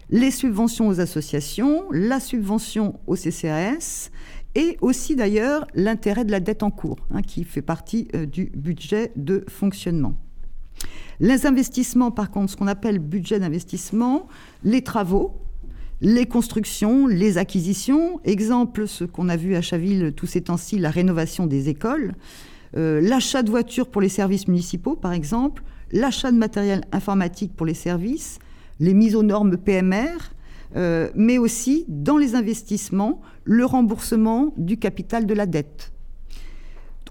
les 0.09 0.31
subventions 0.31 0.88
aux 0.88 1.00
associations, 1.00 1.83
la 1.91 2.19
subvention 2.19 3.00
au 3.07 3.15
CCAS 3.15 4.12
et 4.55 4.77
aussi 4.81 5.15
d'ailleurs 5.15 5.67
l'intérêt 5.75 6.25
de 6.25 6.31
la 6.31 6.39
dette 6.39 6.63
en 6.63 6.71
cours, 6.71 6.97
hein, 7.11 7.21
qui 7.21 7.43
fait 7.43 7.61
partie 7.61 8.07
euh, 8.15 8.25
du 8.25 8.45
budget 8.55 9.11
de 9.15 9.43
fonctionnement. 9.47 10.15
Les 11.19 11.45
investissements, 11.45 12.12
par 12.12 12.31
contre, 12.31 12.51
ce 12.51 12.57
qu'on 12.57 12.67
appelle 12.67 13.00
budget 13.00 13.39
d'investissement, 13.39 14.27
les 14.63 14.81
travaux, 14.81 15.33
les 16.01 16.25
constructions, 16.25 17.07
les 17.07 17.38
acquisitions. 17.38 18.19
Exemple, 18.25 18.88
ce 18.88 19.05
qu'on 19.05 19.29
a 19.29 19.38
vu 19.38 19.55
à 19.55 19.62
Chaville 19.62 20.13
tous 20.15 20.25
ces 20.25 20.41
temps-ci, 20.41 20.77
la 20.77 20.89
rénovation 20.89 21.47
des 21.47 21.69
écoles, 21.69 22.15
euh, 22.75 23.00
l'achat 23.00 23.43
de 23.43 23.50
voitures 23.50 23.88
pour 23.88 24.01
les 24.01 24.09
services 24.09 24.47
municipaux, 24.47 24.95
par 24.95 25.13
exemple, 25.13 25.63
l'achat 25.91 26.31
de 26.31 26.38
matériel 26.38 26.83
informatique 26.91 27.55
pour 27.55 27.65
les 27.65 27.74
services, 27.74 28.39
les 28.79 28.93
mises 28.93 29.15
aux 29.15 29.24
normes 29.24 29.55
PMR, 29.55 30.33
euh, 30.75 31.09
mais 31.15 31.38
aussi 31.38 31.85
dans 31.88 32.17
les 32.17 32.35
investissements, 32.35 33.21
le 33.45 33.65
remboursement 33.65 34.53
du 34.57 34.77
capital 34.77 35.25
de 35.25 35.33
la 35.33 35.45
dette. 35.45 35.93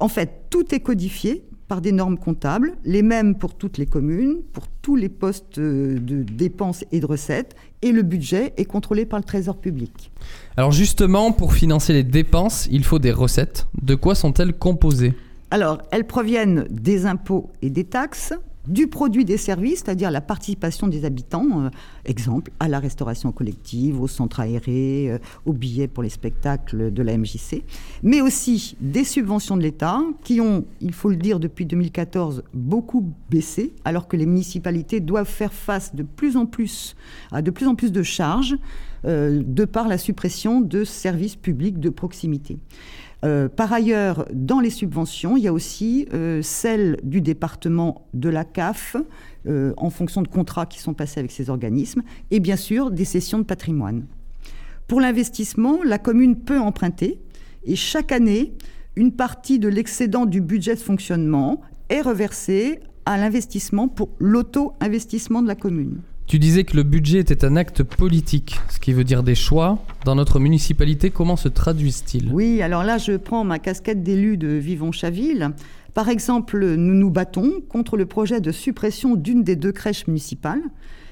En 0.00 0.08
fait, 0.08 0.46
tout 0.50 0.74
est 0.74 0.80
codifié 0.80 1.44
par 1.68 1.80
des 1.80 1.92
normes 1.92 2.18
comptables, 2.18 2.74
les 2.84 3.02
mêmes 3.02 3.36
pour 3.36 3.54
toutes 3.54 3.78
les 3.78 3.86
communes, 3.86 4.42
pour 4.52 4.68
tous 4.82 4.96
les 4.96 5.08
postes 5.08 5.58
euh, 5.58 5.98
de 5.98 6.22
dépenses 6.22 6.84
et 6.92 7.00
de 7.00 7.06
recettes, 7.06 7.56
et 7.80 7.90
le 7.90 8.02
budget 8.02 8.52
est 8.56 8.66
contrôlé 8.66 9.06
par 9.06 9.18
le 9.18 9.24
Trésor 9.24 9.56
public. 9.56 10.10
Alors 10.56 10.72
justement, 10.72 11.32
pour 11.32 11.54
financer 11.54 11.92
les 11.92 12.02
dépenses, 12.02 12.68
il 12.70 12.84
faut 12.84 12.98
des 12.98 13.12
recettes. 13.12 13.66
De 13.80 13.94
quoi 13.94 14.14
sont-elles 14.14 14.52
composées? 14.52 15.14
Alors, 15.50 15.78
elles 15.90 16.06
proviennent 16.06 16.66
des 16.68 17.06
impôts 17.06 17.50
et 17.62 17.70
des 17.70 17.84
taxes, 17.84 18.34
du 18.66 18.86
produit 18.86 19.24
des 19.24 19.36
services, 19.36 19.82
c'est-à-dire 19.84 20.10
la 20.10 20.20
participation 20.20 20.86
des 20.86 21.04
habitants, 21.04 21.64
euh, 21.64 21.70
exemple, 22.04 22.50
à 22.60 22.68
la 22.68 22.78
restauration 22.78 23.32
collective, 23.32 24.00
au 24.00 24.08
centre 24.08 24.40
aéré, 24.40 25.10
euh, 25.10 25.18
aux 25.46 25.52
billets 25.52 25.88
pour 25.88 26.02
les 26.02 26.08
spectacles 26.08 26.92
de 26.92 27.02
la 27.02 27.16
MJC, 27.16 27.62
mais 28.02 28.20
aussi 28.20 28.76
des 28.80 29.04
subventions 29.04 29.56
de 29.56 29.62
l'État 29.62 30.00
qui 30.22 30.40
ont, 30.40 30.64
il 30.80 30.92
faut 30.92 31.10
le 31.10 31.16
dire, 31.16 31.40
depuis 31.40 31.66
2014 31.66 32.42
beaucoup 32.52 33.12
baissé, 33.30 33.74
alors 33.84 34.08
que 34.08 34.16
les 34.16 34.26
municipalités 34.26 35.00
doivent 35.00 35.28
faire 35.28 35.52
face 35.52 35.94
de 35.94 36.02
plus 36.02 36.36
en 36.36 36.46
plus 36.46 36.96
à 37.32 37.42
de 37.42 37.50
plus 37.50 37.66
en 37.66 37.74
plus 37.74 37.92
de 37.92 38.02
charges 38.02 38.56
euh, 39.04 39.42
de 39.44 39.64
par 39.64 39.86
la 39.86 39.98
suppression 39.98 40.60
de 40.60 40.84
services 40.84 41.36
publics 41.36 41.78
de 41.78 41.90
proximité. 41.90 42.58
Euh, 43.24 43.48
par 43.48 43.72
ailleurs, 43.72 44.26
dans 44.32 44.60
les 44.60 44.70
subventions, 44.70 45.36
il 45.36 45.44
y 45.44 45.48
a 45.48 45.52
aussi 45.52 46.06
euh, 46.12 46.42
celles 46.42 46.98
du 47.02 47.20
département 47.22 48.06
de 48.12 48.28
la 48.28 48.44
CAF, 48.44 48.96
euh, 49.46 49.72
en 49.78 49.88
fonction 49.90 50.20
de 50.20 50.28
contrats 50.28 50.66
qui 50.66 50.78
sont 50.78 50.94
passés 50.94 51.20
avec 51.20 51.32
ces 51.32 51.48
organismes, 51.48 52.02
et 52.30 52.38
bien 52.38 52.56
sûr 52.56 52.90
des 52.90 53.06
cessions 53.06 53.38
de 53.38 53.44
patrimoine. 53.44 54.04
Pour 54.88 55.00
l'investissement, 55.00 55.78
la 55.82 55.98
commune 55.98 56.36
peut 56.36 56.60
emprunter, 56.60 57.18
et 57.64 57.76
chaque 57.76 58.12
année, 58.12 58.52
une 58.94 59.12
partie 59.12 59.58
de 59.58 59.68
l'excédent 59.68 60.26
du 60.26 60.42
budget 60.42 60.74
de 60.74 60.80
fonctionnement 60.80 61.62
est 61.88 62.02
reversée 62.02 62.80
à 63.06 63.16
l'investissement 63.16 63.88
pour 63.88 64.10
l'auto-investissement 64.18 65.42
de 65.42 65.48
la 65.48 65.54
commune. 65.54 66.00
Tu 66.26 66.38
disais 66.38 66.64
que 66.64 66.74
le 66.74 66.84
budget 66.84 67.18
était 67.18 67.44
un 67.44 67.54
acte 67.54 67.82
politique, 67.82 68.58
ce 68.70 68.78
qui 68.78 68.94
veut 68.94 69.04
dire 69.04 69.22
des 69.22 69.34
choix. 69.34 69.78
Dans 70.06 70.14
notre 70.14 70.40
municipalité, 70.40 71.10
comment 71.10 71.36
se 71.36 71.48
traduisent-ils? 71.48 72.30
Oui, 72.32 72.62
alors 72.62 72.82
là, 72.82 72.96
je 72.96 73.12
prends 73.12 73.44
ma 73.44 73.58
casquette 73.58 74.02
d'élu 74.02 74.38
de 74.38 74.48
Vivon-Chaville. 74.48 75.50
Par 75.92 76.08
exemple, 76.08 76.58
nous 76.76 76.94
nous 76.94 77.10
battons 77.10 77.60
contre 77.68 77.98
le 77.98 78.06
projet 78.06 78.40
de 78.40 78.52
suppression 78.52 79.16
d'une 79.16 79.44
des 79.44 79.54
deux 79.54 79.70
crèches 79.70 80.06
municipales. 80.06 80.62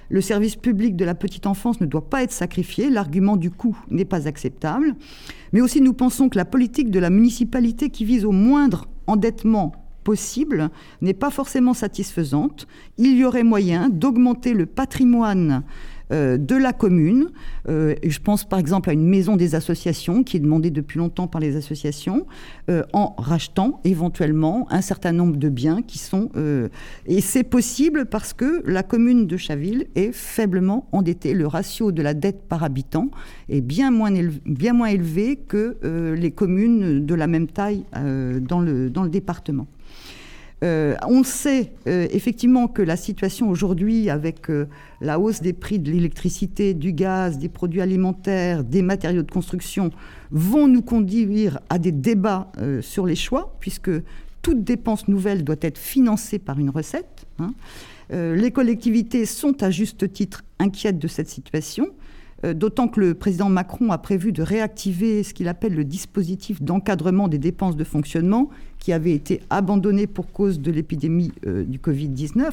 Le 0.09 0.23
service 0.23 0.57
public 0.57 0.97
de 0.97 1.05
la 1.05 1.15
petite 1.15 1.47
enfance 1.47 1.81
ne 1.81 1.87
doit 1.87 2.09
pas 2.09 2.23
être 2.23 2.33
sacrifié, 2.33 2.89
l'argument 2.89 3.37
du 3.37 3.51
coût 3.51 3.79
n'est 3.91 4.05
pas 4.07 4.27
acceptable. 4.27 4.95
Mais 5.53 5.61
aussi, 5.61 5.83
nous 5.83 5.93
pensons 5.93 6.31
que 6.31 6.39
la 6.39 6.45
politique 6.47 6.91
de 6.91 6.99
la 6.99 7.11
municipalité 7.11 7.91
qui 7.91 8.07
vise 8.07 8.25
au 8.25 8.33
moindre 8.33 8.89
endettement 9.07 9.73
possible 10.03 10.71
n'est 11.01 11.15
pas 11.15 11.31
forcément 11.31 11.75
satisfaisante. 11.75 12.67
Il 12.99 13.17
y 13.17 13.25
aurait 13.25 13.45
moyen 13.45 13.89
d'augmenter 13.89 14.55
le 14.55 14.67
patrimoine 14.67 15.63
euh, 16.13 16.37
de 16.37 16.57
la 16.57 16.73
commune. 16.73 17.29
Euh, 17.69 17.95
je 18.05 18.19
pense 18.19 18.45
par 18.45 18.59
exemple 18.59 18.91
à 18.91 18.93
une 18.93 19.07
maison 19.07 19.37
des 19.37 19.55
associations 19.55 20.25
qui 20.25 20.37
est 20.37 20.41
demandée 20.41 20.71
depuis 20.71 20.99
longtemps 20.99 21.27
par 21.27 21.41
les 21.41 21.57
associations, 21.57 22.27
euh, 22.69 22.83
en 22.93 23.15
rachetant 23.17 23.81
éventuellement 23.85 24.67
un 24.71 24.83
certain 24.83 25.13
nombre 25.13 25.37
de 25.37 25.49
biens 25.49 25.81
qui 25.81 25.99
sont... 25.99 26.31
et 27.07 27.21
c'est 27.21 27.45
possible 27.45 28.07
parce 28.07 28.33
que 28.33 28.63
la 28.67 28.83
commune 28.83 29.27
de 29.27 29.37
Chaville 29.37 29.87
est 29.95 30.13
faiblement 30.13 30.89
endettée. 30.93 31.35
Le 31.35 31.47
ratio 31.47 31.93
de 31.93 32.03
la 32.03 32.15
dette 32.15 32.43
par 32.49 32.63
habitant 32.63 33.11
est 33.49 33.61
bien 33.61 33.91
moins 33.91 34.13
élevé, 34.13 35.37
que 35.37 35.77
les 36.15 36.31
communes 36.31 37.05
de 37.05 37.15
la 37.15 37.27
même 37.27 37.47
taille 37.47 37.85
dans, 37.93 38.61
le, 38.61 38.91
dans 38.91 39.03
le 39.03 39.11
département. 39.11 39.67
Euh, 40.63 40.95
on 41.07 41.25
sait 41.25 41.73
euh, 41.89 42.07
effectivement 42.11 42.69
que 42.69 42.83
la 42.83 42.97
situation 42.97 43.51
aujourd'hui, 43.51 44.11
avec 44.11 44.49
euh, 44.49 44.67
la 45.01 45.19
hausse 45.19 45.41
des 45.41 45.53
prix 45.53 45.81
de 45.81 45.91
l'électricité, 45.91 46.73
du 46.73 46.93
gaz, 46.93 47.39
des 47.39 47.49
produits 47.49 47.81
alimentaires, 47.81 48.63
des 48.63 48.83
matériaux 48.83 49.23
de 49.23 49.31
construction, 49.31 49.91
vont 50.31 50.69
nous 50.69 50.83
conduire 50.83 51.59
à 51.69 51.79
des 51.79 51.93
débats 51.93 52.51
sur 52.81 53.07
les 53.07 53.17
choix, 53.17 53.55
puisque 53.61 53.91
toute 54.41 54.65
dépense 54.65 55.09
nouvelle 55.09 55.45
doit 55.45 55.57
être 55.61 55.79
financée 55.79 56.39
par 56.39 56.59
une 56.59 56.71
recette. 56.71 57.27
Hein. 57.39 57.53
les 58.11 58.51
collectivités 58.51 59.27
sont 59.27 59.63
à 59.63 59.71
juste 59.71 60.11
titre 60.13 60.43
inquiètes 60.59 60.99
de 60.99 61.09
cette 61.09 61.29
situation. 61.29 61.89
D'autant 62.43 62.89
que 62.89 63.01
le 63.01 63.15
président 63.15 63.49
Macron 63.49 63.93
a 63.93 63.99
prévu 63.99 64.33
de 64.33 64.43
réactiver 64.43 65.23
ce 65.23 65.33
qu'il 65.33 65.47
appelle 65.47 65.75
le 65.75 65.85
dispositif 65.85 66.61
d'encadrement 66.61 67.29
des 67.29 67.39
dépenses 67.39 67.77
de 67.77 67.85
fonctionnement, 67.85 68.51
qui 68.83 68.93
avait 68.93 69.13
été 69.13 69.41
abandonné 69.49 70.09
pour 70.09 70.33
cause 70.33 70.59
de 70.59 70.73
l'épidémie 70.73 71.31
euh, 71.47 71.63
du 71.63 71.79
Covid-19. 71.79 72.51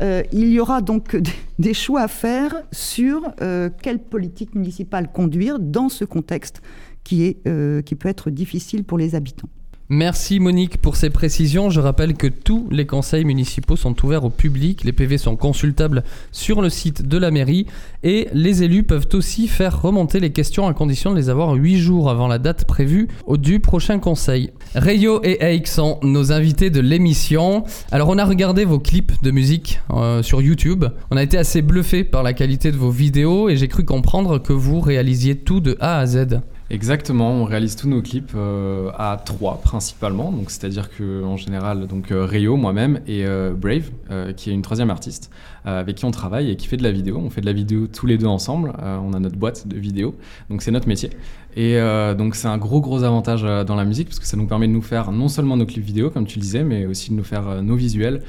Euh, 0.00 0.22
il 0.32 0.48
y 0.50 0.60
aura 0.60 0.80
donc 0.82 1.16
des 1.58 1.74
choix 1.74 2.02
à 2.02 2.08
faire 2.08 2.54
sur 2.70 3.22
euh, 3.40 3.70
quelle 3.82 3.98
politique 3.98 4.54
municipale 4.54 5.10
conduire 5.10 5.58
dans 5.58 5.88
ce 5.88 6.04
contexte 6.04 6.62
qui 7.02 7.36
peut 7.44 8.08
être 8.08 8.30
difficile 8.30 8.84
pour 8.84 8.96
les 8.96 9.14
habitants. 9.14 9.48
Merci 9.90 10.40
Monique 10.40 10.78
pour 10.78 10.96
ces 10.96 11.10
précisions. 11.10 11.68
Je 11.68 11.78
rappelle 11.78 12.14
que 12.14 12.26
tous 12.26 12.66
les 12.70 12.86
conseils 12.86 13.26
municipaux 13.26 13.76
sont 13.76 13.94
ouverts 14.02 14.24
au 14.24 14.30
public. 14.30 14.82
Les 14.82 14.92
PV 14.92 15.18
sont 15.18 15.36
consultables 15.36 16.04
sur 16.32 16.62
le 16.62 16.70
site 16.70 17.06
de 17.06 17.18
la 17.18 17.30
mairie 17.30 17.66
et 18.02 18.28
les 18.32 18.62
élus 18.62 18.84
peuvent 18.84 19.08
aussi 19.12 19.46
faire 19.46 19.82
remonter 19.82 20.20
les 20.20 20.32
questions 20.32 20.66
à 20.66 20.72
condition 20.72 21.10
de 21.10 21.16
les 21.16 21.28
avoir 21.28 21.52
8 21.52 21.76
jours 21.76 22.08
avant 22.08 22.28
la 22.28 22.38
date 22.38 22.64
prévue 22.64 23.08
du 23.28 23.60
prochain 23.60 23.98
conseil. 23.98 24.52
Rayo 24.74 25.20
et 25.22 25.44
Eik 25.44 25.68
sont 25.68 25.98
nos 26.02 26.32
invités 26.32 26.70
de 26.70 26.80
l'émission. 26.80 27.64
Alors 27.92 28.08
on 28.08 28.16
a 28.16 28.24
regardé 28.24 28.64
vos 28.64 28.78
clips 28.78 29.22
de 29.22 29.30
musique 29.30 29.82
euh, 29.90 30.22
sur 30.22 30.40
YouTube. 30.40 30.86
On 31.10 31.18
a 31.18 31.22
été 31.22 31.36
assez 31.36 31.60
bluffé 31.60 32.04
par 32.04 32.22
la 32.22 32.32
qualité 32.32 32.72
de 32.72 32.78
vos 32.78 32.90
vidéos 32.90 33.50
et 33.50 33.58
j'ai 33.58 33.68
cru 33.68 33.84
comprendre 33.84 34.38
que 34.38 34.54
vous 34.54 34.80
réalisiez 34.80 35.36
tout 35.36 35.60
de 35.60 35.76
A 35.78 35.98
à 35.98 36.06
Z. 36.06 36.40
Exactement, 36.70 37.30
on 37.30 37.44
réalise 37.44 37.76
tous 37.76 37.88
nos 37.88 38.00
clips 38.00 38.32
euh, 38.34 38.90
à 38.96 39.20
trois 39.22 39.60
principalement, 39.60 40.32
donc 40.32 40.50
c'est-à-dire 40.50 40.88
que 40.88 41.22
en 41.22 41.36
général 41.36 41.86
donc 41.86 42.10
euh, 42.10 42.24
Rio, 42.24 42.56
moi-même 42.56 43.00
et 43.06 43.26
euh, 43.26 43.52
Brave, 43.52 43.90
qui 44.36 44.50
est 44.50 44.54
une 44.54 44.62
troisième 44.62 44.88
artiste 44.88 45.30
avec 45.64 45.96
qui 45.96 46.04
on 46.04 46.10
travaille 46.10 46.50
et 46.50 46.56
qui 46.56 46.66
fait 46.66 46.76
de 46.76 46.82
la 46.82 46.92
vidéo. 46.92 47.20
On 47.24 47.30
fait 47.30 47.40
de 47.40 47.46
la 47.46 47.52
vidéo 47.52 47.86
tous 47.86 48.06
les 48.06 48.18
deux 48.18 48.26
ensemble. 48.26 48.72
on 48.82 49.12
a 49.12 49.18
notre 49.18 49.36
boîte 49.36 49.66
de 49.66 49.78
vidéo, 49.78 50.14
donc 50.50 50.62
c'est 50.62 50.70
notre 50.70 50.88
métier. 50.88 51.10
Et 51.56 51.78
donc 52.18 52.34
c'est 52.34 52.48
un 52.48 52.58
gros 52.58 52.80
gros 52.80 53.04
avantage 53.04 53.42
dans 53.42 53.76
la 53.76 53.84
musique 53.84 54.08
parce 54.08 54.18
que 54.18 54.26
ça 54.26 54.36
nous 54.36 54.46
permet 54.46 54.66
de 54.66 54.72
nous 54.72 54.82
faire 54.82 55.12
non 55.12 55.28
seulement 55.28 55.56
nos 55.56 55.66
clips 55.66 55.84
vidéo 55.84 56.10
comme 56.10 56.26
tu 56.26 56.38
le 56.38 56.42
disais, 56.42 56.64
mais 56.64 56.84
aussi 56.84 57.10
de 57.10 57.14
nous 57.14 57.24
faire 57.24 57.62
nos 57.62 57.76
visuels, 57.76 58.22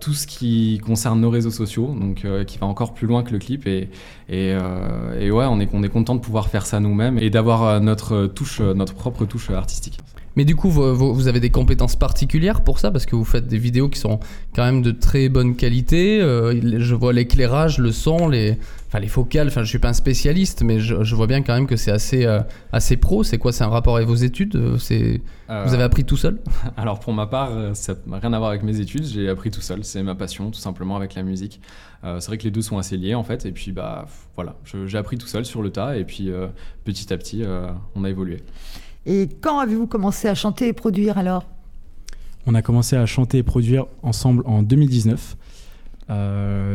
tout 0.00 0.14
ce 0.14 0.26
qui 0.26 0.80
concerne 0.86 1.20
nos 1.20 1.30
réseaux 1.30 1.50
sociaux, 1.50 1.94
donc 2.00 2.26
qui 2.46 2.58
va 2.58 2.66
encore 2.66 2.94
plus 2.94 3.06
loin 3.06 3.24
que 3.24 3.32
le 3.32 3.38
clip 3.38 3.66
et, 3.66 3.90
et, 4.28 4.54
ouais, 5.30 5.46
on 5.46 5.60
est, 5.60 5.68
on 5.72 5.82
est 5.82 5.88
content 5.88 6.14
de 6.14 6.20
pouvoir 6.20 6.48
faire 6.48 6.66
ça 6.66 6.80
nous-mêmes 6.80 7.18
et 7.18 7.30
d'avoir 7.30 7.64
euh, 7.64 7.80
notre 7.80 8.26
touche, 8.26 8.60
euh, 8.60 8.74
notre 8.74 8.94
propre 8.94 9.24
touche 9.24 9.50
artistique. 9.50 9.98
Mais 10.36 10.44
du 10.44 10.56
coup, 10.56 10.70
vous, 10.70 11.14
vous, 11.14 11.28
avez 11.28 11.40
des 11.40 11.50
compétences 11.50 11.96
particulières 11.96 12.62
pour 12.62 12.78
ça 12.78 12.90
parce 12.90 13.06
que 13.06 13.14
vous 13.14 13.24
faites 13.24 13.46
des 13.46 13.58
vidéos 13.58 13.88
qui 13.88 13.98
sont 13.98 14.20
quand 14.54 14.64
même 14.64 14.82
de 14.82 14.90
très 14.90 15.28
bonne 15.28 15.56
qualité. 15.56 16.20
Euh, 16.20 16.80
je 16.80 16.94
vois 16.94 17.12
l'éclairage, 17.12 17.78
le 17.78 17.92
son, 17.92 18.28
les, 18.28 18.58
enfin 18.88 18.98
les 18.98 19.08
focales. 19.08 19.48
Enfin, 19.48 19.62
je 19.62 19.68
suis 19.68 19.78
pas 19.78 19.90
un 19.90 19.94
spécialiste, 19.94 20.62
mais 20.62 20.80
je, 20.80 21.14
vois 21.14 21.26
bien 21.26 21.42
quand 21.42 21.54
même 21.54 21.66
que 21.66 21.76
c'est 21.76 21.92
assez, 21.92 22.26
assez 22.72 22.96
pro. 22.96 23.22
C'est 23.22 23.38
quoi 23.38 23.52
C'est 23.52 23.64
un 23.64 23.68
rapport 23.68 23.96
avec 23.96 24.08
vos 24.08 24.14
études 24.14 24.78
C'est 24.78 25.20
vous 25.46 25.74
avez 25.74 25.82
appris 25.82 26.04
tout 26.04 26.16
seul? 26.16 26.38
Alors 26.76 27.00
pour 27.00 27.12
ma 27.12 27.26
part, 27.26 27.50
ça 27.74 27.94
n'a 28.06 28.18
rien 28.18 28.32
à 28.32 28.38
voir 28.38 28.50
avec 28.50 28.62
mes 28.62 28.80
études. 28.80 29.04
J'ai 29.04 29.28
appris 29.28 29.50
tout 29.50 29.60
seul. 29.60 29.84
C'est 29.84 30.02
ma 30.02 30.14
passion, 30.14 30.50
tout 30.50 30.60
simplement, 30.60 30.96
avec 30.96 31.14
la 31.14 31.22
musique. 31.22 31.60
Euh, 32.04 32.20
c'est 32.20 32.26
vrai 32.26 32.38
que 32.38 32.44
les 32.44 32.50
deux 32.50 32.62
sont 32.62 32.78
assez 32.78 32.96
liés 32.96 33.14
en 33.14 33.24
fait. 33.24 33.46
Et 33.46 33.52
puis 33.52 33.72
bah 33.72 34.06
voilà, 34.36 34.56
j'ai 34.86 34.98
appris 34.98 35.16
tout 35.16 35.26
seul 35.26 35.44
sur 35.44 35.62
le 35.62 35.70
tas. 35.70 35.96
Et 35.96 36.04
puis 36.04 36.30
euh, 36.30 36.48
petit 36.84 37.12
à 37.12 37.16
petit, 37.16 37.42
euh, 37.42 37.70
on 37.94 38.04
a 38.04 38.10
évolué. 38.10 38.42
Et 39.06 39.28
quand 39.40 39.58
avez-vous 39.58 39.86
commencé 39.86 40.28
à 40.28 40.34
chanter 40.34 40.68
et 40.68 40.72
produire 40.72 41.18
alors? 41.18 41.44
On 42.46 42.54
a 42.54 42.62
commencé 42.62 42.96
à 42.96 43.06
chanter 43.06 43.38
et 43.38 43.42
produire 43.42 43.86
ensemble 44.02 44.42
en 44.46 44.62
2019. 44.62 45.36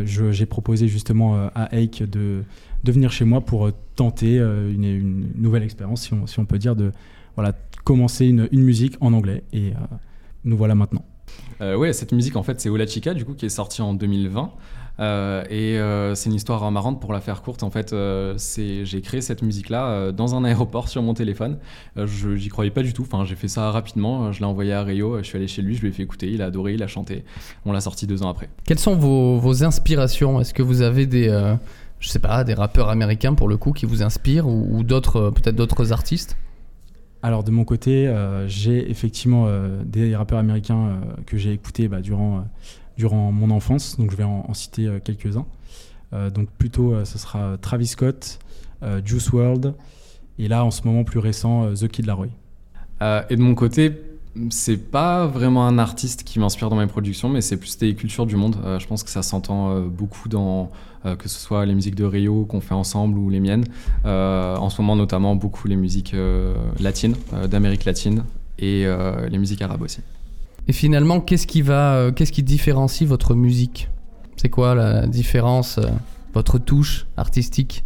j'ai 0.06 0.46
proposé 0.46 0.88
justement 0.88 1.50
à 1.54 1.76
Eik 1.76 2.04
de, 2.10 2.44
de, 2.84 2.92
venir 2.92 3.12
chez 3.12 3.26
moi 3.26 3.42
pour 3.42 3.70
tenter 3.96 4.38
une, 4.38 5.32
nouvelle 5.36 5.64
expérience, 5.64 6.02
si 6.02 6.14
on, 6.14 6.26
si 6.26 6.40
on, 6.40 6.46
peut 6.46 6.58
dire, 6.58 6.76
de 6.76 6.92
voilà, 7.36 7.54
commencer 7.84 8.26
une, 8.26 8.48
une 8.52 8.64
musique 8.64 8.96
en 9.00 9.14
anglais. 9.14 9.44
Et 9.54 9.74
nous 10.44 10.58
voilà 10.58 10.76
maintenant. 10.76 11.06
Euh, 11.62 11.76
ouais, 11.76 11.94
cette 11.94 12.14
musique 12.14 12.36
en 12.36 12.44
fait 12.44 12.62
c'est 12.62 12.70
Ola 12.70 12.88
Chica 12.88 13.14
du 13.14 13.26
coup 13.26 13.34
qui 13.34 13.46
est 13.46 13.50
sortie 13.50 13.82
en 13.82 13.94
2020. 13.94 14.52
Euh, 15.00 15.44
et 15.50 15.79
euh, 15.79 16.13
c'est 16.13 16.29
une 16.29 16.36
histoire 16.36 16.70
marrante 16.72 17.00
pour 17.00 17.13
la 17.13 17.22
faire 17.22 17.41
courte. 17.41 17.63
En 17.63 17.70
fait, 17.70 17.94
euh, 17.94 18.38
j'ai 18.58 19.01
créé 19.01 19.22
cette 19.22 19.41
musique-là 19.41 20.12
dans 20.12 20.36
un 20.36 20.44
aéroport 20.46 20.89
sur 20.89 21.01
mon 21.01 21.13
téléphone. 21.13 21.58
je 21.96 22.36
j'y 22.36 22.50
croyais 22.50 22.72
pas 22.72 22.84
du 22.84 22.94
tout. 22.94 23.03
Enfin, 23.03 23.25
j'ai 23.25 23.36
fait 23.36 23.48
ça 23.48 23.72
rapidement. 23.72 24.32
Je 24.32 24.39
l'ai 24.39 24.46
envoyé 24.46 24.74
à 24.74 24.84
Rio. 24.84 25.18
Je 25.20 25.24
suis 25.24 25.38
allé 25.38 25.48
chez 25.48 25.62
lui. 25.62 25.75
Je 25.75 25.82
lui 25.82 25.89
ai 25.89 25.91
fait 25.91 26.03
écouter. 26.03 26.29
Il 26.29 26.41
a 26.41 26.46
adoré. 26.46 26.74
Il 26.74 26.84
a 26.84 26.88
chanté. 26.88 27.24
On 27.65 27.72
l'a 27.72 27.82
sorti 27.82 28.08
deux 28.08 28.24
ans 28.24 28.29
après. 28.29 28.50
Quelles 28.65 28.79
sont 28.79 28.96
vos, 28.96 29.38
vos 29.38 29.63
inspirations? 29.63 30.41
Est-ce 30.41 30.53
que 30.53 30.63
vous 30.63 30.82
avez 30.82 31.06
des 31.06 31.29
je 32.00 32.08
sais 32.08 32.20
pas, 32.20 32.46
des 32.46 32.53
rappeurs 32.53 32.88
américains 32.88 33.34
pour 33.34 33.50
le 33.50 33.58
coup 33.58 33.74
qui 33.74 33.86
vous 33.86 34.03
inspirent 34.03 34.48
ou, 34.48 34.84
d'autres, 34.84 35.32
peut-être 35.32 35.56
d'autres 35.56 35.91
artistes? 35.91 36.38
Alors 37.22 37.44
de 37.44 37.51
mon 37.51 37.65
côté, 37.65 38.10
j'ai 38.48 38.89
effectivement 38.89 39.50
des 39.84 40.15
rappeurs 40.15 40.39
américains 40.39 41.01
que 41.25 41.38
j'ai 41.38 41.51
écoutés 41.51 41.89
bah, 41.89 42.00
durant 42.00 42.46
durant 43.00 43.32
mon 43.32 43.50
enfance. 43.50 43.98
Donc 43.98 44.12
je 44.12 44.18
vais 44.18 44.24
en, 44.24 44.53
citer 44.53 44.86
euh, 44.86 45.00
quelques-uns. 45.03 45.48
Euh, 46.13 46.29
donc 46.29 46.50
plutôt, 46.50 46.94
euh, 46.94 47.06
ce 47.06 47.18
sera 47.18 47.58
Travis 47.58 47.88
Scott, 47.88 48.39
Juice 49.03 49.32
World, 49.34 49.74
et 50.38 50.48
là 50.48 50.63
en 50.63 50.72
ce 50.72 50.84
moment 50.86 51.03
plus 51.03 51.20
récent, 51.20 51.74
The 51.74 51.89
Kid 51.89 52.06
Laroi. 52.06 52.27
et 53.29 53.36
de 53.36 53.41
mon 53.41 53.53
côté, 53.53 53.91
c'est 54.50 54.77
pas 54.77 55.27
vraiment 55.27 55.68
un 55.68 55.77
artiste 55.77 56.24
qui 56.24 56.39
m'inspire 56.39 56.70
dans 56.70 56.77
mes 56.77 56.88
productions, 56.88 57.27
mais 57.27 57.41
c'est 57.41 57.58
plus 57.58 57.77
des 57.77 57.94
cultures 57.94 58.25
du 58.25 58.38
monde. 58.38 58.56
je 58.79 58.88
pense 58.88 59.03
que 59.03 59.10
ça 59.10 59.22
s'entend 59.22 59.82
beaucoup 59.82 60.29
dans 60.29 60.72
que 61.03 61.27
ce 61.27 61.39
soit 61.39 61.65
les 61.65 61.75
musiques 61.75 61.96
de 61.96 62.06
Rio 62.06 62.46
qu'on 62.46 62.62
fait 62.62 62.74
ensemble 62.74 63.18
ou 63.20 63.29
les 63.29 63.41
miennes. 63.41 63.65
en 64.06 64.70
ce 64.70 64.82
moment, 64.82 64.96
notamment 64.96 65.36
beaucoup 65.36 65.68
les 65.68 65.75
musiques 65.75 66.15
latines, 66.79 67.18
d'Amérique 67.50 67.84
latine 67.84 68.24
et 68.60 68.86
les 69.29 69.38
musiques 69.38 69.62
arabes 69.62 69.82
aussi. 69.82 70.00
Et 70.68 70.74
finalement, 70.74 71.20
qu'est-ce 71.20 71.48
qui 71.48 71.62
va, 71.62 71.96
euh, 71.96 72.12
qu'est-ce 72.12 72.32
qui 72.32 72.44
différencie 72.44 73.08
votre 73.08 73.34
musique? 73.36 73.89
C'est 74.36 74.50
quoi 74.50 74.75
la 74.75 75.08
différence, 75.08 75.78
euh, 75.78 75.88
votre 76.34 76.60
touche 76.60 77.08
artistique? 77.18 77.84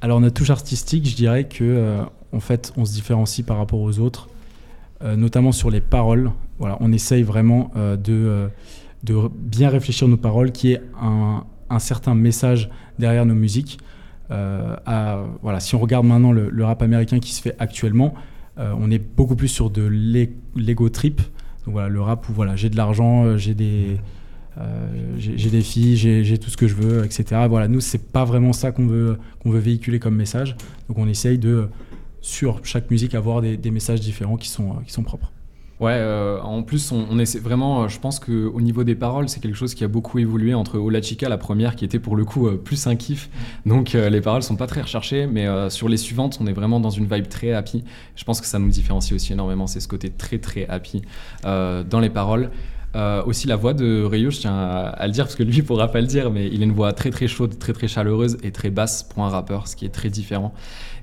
Alors 0.00 0.20
notre 0.20 0.34
touche 0.34 0.50
artistique, 0.50 1.08
je 1.08 1.14
dirais 1.14 1.44
que 1.44 1.62
euh, 1.62 2.02
en 2.32 2.40
fait, 2.40 2.72
on 2.76 2.84
se 2.84 2.92
différencie 2.92 3.46
par 3.46 3.58
rapport 3.58 3.80
aux 3.80 3.98
autres, 3.98 4.28
notamment 5.04 5.50
sur 5.52 5.68
les 5.68 5.80
paroles. 5.80 6.30
Voilà, 6.58 6.76
on 6.80 6.92
essaye 6.92 7.24
vraiment 7.24 7.72
de, 7.74 8.48
bien 9.04 9.68
réfléchir 9.68 10.06
nos 10.06 10.16
paroles, 10.16 10.52
qui 10.52 10.72
est 10.72 10.80
un, 11.00 11.44
un 11.68 11.78
certain 11.80 12.14
message 12.14 12.70
derrière 12.98 13.26
nos 13.26 13.34
musiques. 13.34 13.78
Voilà, 14.30 15.58
si 15.58 15.74
on 15.74 15.78
regarde 15.78 16.06
maintenant 16.06 16.32
le, 16.32 16.64
rap 16.64 16.82
américain 16.82 17.18
qui 17.18 17.34
se 17.34 17.42
fait 17.42 17.54
actuellement, 17.58 18.14
on 18.56 18.90
est 18.90 18.98
beaucoup 18.98 19.36
plus 19.36 19.48
sur 19.48 19.68
de 19.68 19.82
l'ego 20.54 20.88
trip. 20.88 21.20
Donc 21.64 21.74
voilà, 21.74 21.88
le 21.88 22.00
rap 22.00 22.28
où 22.28 22.32
voilà, 22.32 22.56
j'ai 22.56 22.70
de 22.70 22.76
l'argent, 22.76 23.24
euh, 23.24 23.36
j'ai 23.36 23.54
des, 23.54 23.98
euh, 24.58 25.16
j'ai 25.18 25.50
des 25.50 25.62
filles, 25.62 25.96
j'ai 25.96 26.38
tout 26.38 26.50
ce 26.50 26.56
que 26.56 26.66
je 26.66 26.74
veux, 26.74 27.04
etc. 27.04 27.46
Voilà, 27.48 27.68
nous, 27.68 27.80
c'est 27.80 28.10
pas 28.10 28.24
vraiment 28.24 28.52
ça 28.52 28.72
qu'on 28.72 28.86
veut, 28.86 29.18
qu'on 29.40 29.50
veut 29.50 29.60
véhiculer 29.60 29.98
comme 29.98 30.16
message. 30.16 30.56
Donc 30.88 30.98
on 30.98 31.08
essaye 31.08 31.38
de, 31.38 31.68
sur 32.20 32.64
chaque 32.64 32.90
musique, 32.90 33.14
avoir 33.14 33.40
des, 33.40 33.56
des 33.56 33.70
messages 33.70 34.00
différents 34.00 34.36
qui 34.36 34.48
sont, 34.48 34.70
euh, 34.70 34.82
qui 34.84 34.92
sont 34.92 35.02
propres. 35.02 35.32
Ouais, 35.82 35.94
euh, 35.96 36.40
en 36.42 36.62
plus, 36.62 36.92
on, 36.92 37.18
essaie 37.18 37.40
vraiment, 37.40 37.82
euh, 37.82 37.88
je 37.88 37.98
pense 37.98 38.20
qu'au 38.20 38.60
niveau 38.60 38.84
des 38.84 38.94
paroles, 38.94 39.28
c'est 39.28 39.40
quelque 39.40 39.56
chose 39.56 39.74
qui 39.74 39.82
a 39.82 39.88
beaucoup 39.88 40.20
évolué 40.20 40.54
entre 40.54 40.78
Ola 40.78 41.02
Chica, 41.02 41.28
la 41.28 41.38
première, 41.38 41.74
qui 41.74 41.84
était 41.84 41.98
pour 41.98 42.14
le 42.14 42.24
coup 42.24 42.46
euh, 42.46 42.56
plus 42.56 42.86
un 42.86 42.94
kiff. 42.94 43.28
Donc 43.66 43.94
les 43.94 44.20
paroles 44.20 44.44
sont 44.44 44.54
pas 44.54 44.68
très 44.68 44.82
recherchées, 44.82 45.26
mais 45.26 45.48
sur 45.70 45.88
les 45.88 45.96
suivantes, 45.96 46.38
on 46.40 46.46
est 46.46 46.52
vraiment 46.52 46.78
dans 46.78 46.90
une 46.90 47.12
vibe 47.12 47.26
très 47.26 47.52
happy. 47.52 47.82
Je 48.14 48.22
pense 48.22 48.40
que 48.40 48.46
ça 48.46 48.60
nous 48.60 48.68
différencie 48.68 49.12
aussi 49.12 49.32
énormément, 49.32 49.66
c'est 49.66 49.80
ce 49.80 49.88
côté 49.88 50.10
très 50.10 50.38
très 50.38 50.68
happy 50.68 51.02
dans 51.42 52.00
les 52.00 52.10
paroles. 52.10 52.50
Aussi 53.26 53.48
la 53.48 53.56
voix 53.56 53.74
de 53.74 54.04
Rayo, 54.04 54.30
je 54.30 54.38
tiens 54.38 54.56
à, 54.56 55.06
le 55.06 55.12
dire 55.12 55.24
parce 55.24 55.34
que 55.34 55.42
lui 55.42 55.62
pourra 55.62 55.88
pas 55.88 56.00
le 56.00 56.06
dire, 56.06 56.30
mais 56.30 56.48
il 56.52 56.60
a 56.60 56.64
une 56.64 56.72
voix 56.72 56.92
très 56.92 57.10
très 57.10 57.26
chaude, 57.26 57.58
très 57.58 57.72
très 57.72 57.88
chaleureuse 57.88 58.38
et 58.44 58.52
très 58.52 58.70
basse 58.70 59.02
pour 59.02 59.24
un 59.24 59.28
rappeur, 59.28 59.66
ce 59.66 59.74
qui 59.74 59.84
est 59.84 59.94
très 59.94 60.10
différent. 60.10 60.52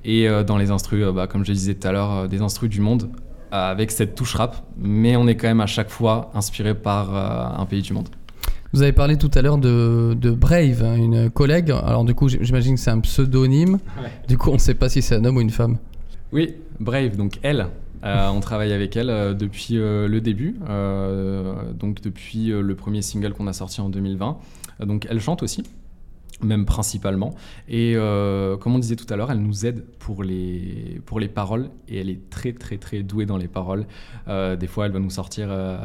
Et 0.06 0.28
dans 0.46 0.58
les 0.58 0.72
instrus, 0.72 1.06
bah, 1.14 1.28
comme 1.28 1.44
je 1.44 1.52
disais 1.52 1.76
tout 1.76 1.88
à 1.88 1.92
l'heure, 1.92 2.30
des 2.30 2.42
instrus 2.42 2.70
du 2.70 2.80
monde 2.80 3.10
avec 3.52 3.92
cette 3.92 4.16
touche 4.16 4.36
rap, 4.36 4.58
mais 4.78 5.16
on 5.16 5.28
est 5.28 5.36
quand 5.36 5.48
même 5.48 5.62
à 5.62 5.66
chaque 5.68 5.90
fois 5.90 6.32
inspiré 6.34 6.76
par 6.76 7.16
euh, 7.16 7.62
un 7.62 7.66
pays 7.66 7.82
du 7.82 7.94
monde. 7.94 8.10
Vous 8.72 8.84
avez 8.84 8.92
parlé 8.94 9.18
tout 9.18 9.32
à 9.34 9.42
l'heure 9.42 9.58
de, 9.58 10.16
de 10.20 10.30
Brave, 10.30 10.84
hein, 10.84 10.96
une 10.96 11.30
collègue. 11.32 11.72
Alors 11.72 12.04
du 12.04 12.14
coup, 12.14 12.28
j'imagine 12.30 12.76
que 12.76 12.80
c'est 12.80 12.92
un 12.92 13.00
pseudonyme. 13.00 13.80
Du 14.28 14.38
coup, 14.38 14.52
on 14.52 14.54
ne 14.54 14.60
sait 14.60 14.76
pas 14.76 14.90
si 14.90 15.02
c'est 15.02 15.16
un 15.16 15.26
homme 15.26 15.38
ou 15.38 15.42
une 15.42 15.50
femme. 15.50 15.78
Oui, 16.32 16.54
Brave, 16.80 17.16
donc 17.18 17.40
elle. 17.42 17.68
Euh, 18.06 18.30
on 18.30 18.40
travaille 18.40 18.72
avec 18.72 18.96
elle 18.96 19.10
euh, 19.10 19.34
depuis 19.34 19.78
euh, 19.78 20.08
le 20.08 20.22
début, 20.22 20.56
euh, 20.70 21.54
donc 21.74 22.00
depuis 22.02 22.50
euh, 22.50 22.62
le 22.62 22.74
premier 22.76 23.02
single 23.02 23.34
qu'on 23.34 23.48
a 23.48 23.52
sorti 23.52 23.82
en 23.82 23.90
2020. 23.90 24.38
Euh, 24.80 24.86
donc 24.86 25.06
elle 25.10 25.20
chante 25.20 25.44
aussi, 25.44 25.64
même 26.42 26.66
principalement. 26.66 27.34
Et 27.68 27.94
euh, 27.96 28.58
comme 28.58 28.76
on 28.76 28.80
disait 28.80 28.96
tout 28.96 29.12
à 29.12 29.16
l'heure, 29.16 29.32
elle 29.32 29.42
nous 29.42 29.66
aide 29.66 29.86
pour 30.00 30.24
les, 30.24 31.02
pour 31.06 31.20
les 31.20 31.28
paroles 31.28 31.70
et 31.88 32.00
elle 32.00 32.10
est 32.10 32.30
très 32.30 32.54
très 32.54 32.78
très 32.78 33.04
douée 33.04 33.26
dans 33.26 33.38
les 33.38 33.48
paroles. 33.48 33.86
Euh, 34.28 34.56
des 34.56 34.68
fois, 34.68 34.86
elle 34.86 34.92
va 34.92 35.00
nous 35.00 35.10
sortir 35.10 35.48
euh, 35.50 35.78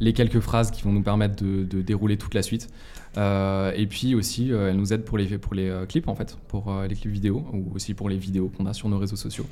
les 0.00 0.12
quelques 0.12 0.40
phrases 0.40 0.70
qui 0.70 0.82
vont 0.82 0.92
nous 0.92 1.02
permettre 1.02 1.42
de, 1.42 1.82
dérouler 1.82 2.16
toute 2.16 2.34
la 2.34 2.42
suite. 2.42 2.68
Et 3.16 3.86
puis 3.88 4.14
aussi, 4.16 4.50
elle 4.50 4.76
nous 4.76 4.92
aide 4.92 5.04
pour 5.04 5.18
les, 5.18 5.38
pour 5.38 5.54
les 5.54 5.72
clips 5.88 6.08
en 6.08 6.16
fait, 6.16 6.36
pour 6.48 6.82
les 6.88 6.96
clips 6.96 7.12
vidéo 7.12 7.46
ou 7.52 7.72
aussi 7.74 7.94
pour 7.94 8.08
les 8.08 8.18
vidéos 8.18 8.50
qu'on 8.56 8.66
a 8.66 8.72
sur 8.72 8.88
nos 8.88 8.98
réseaux 8.98 9.16
sociaux. 9.16 9.46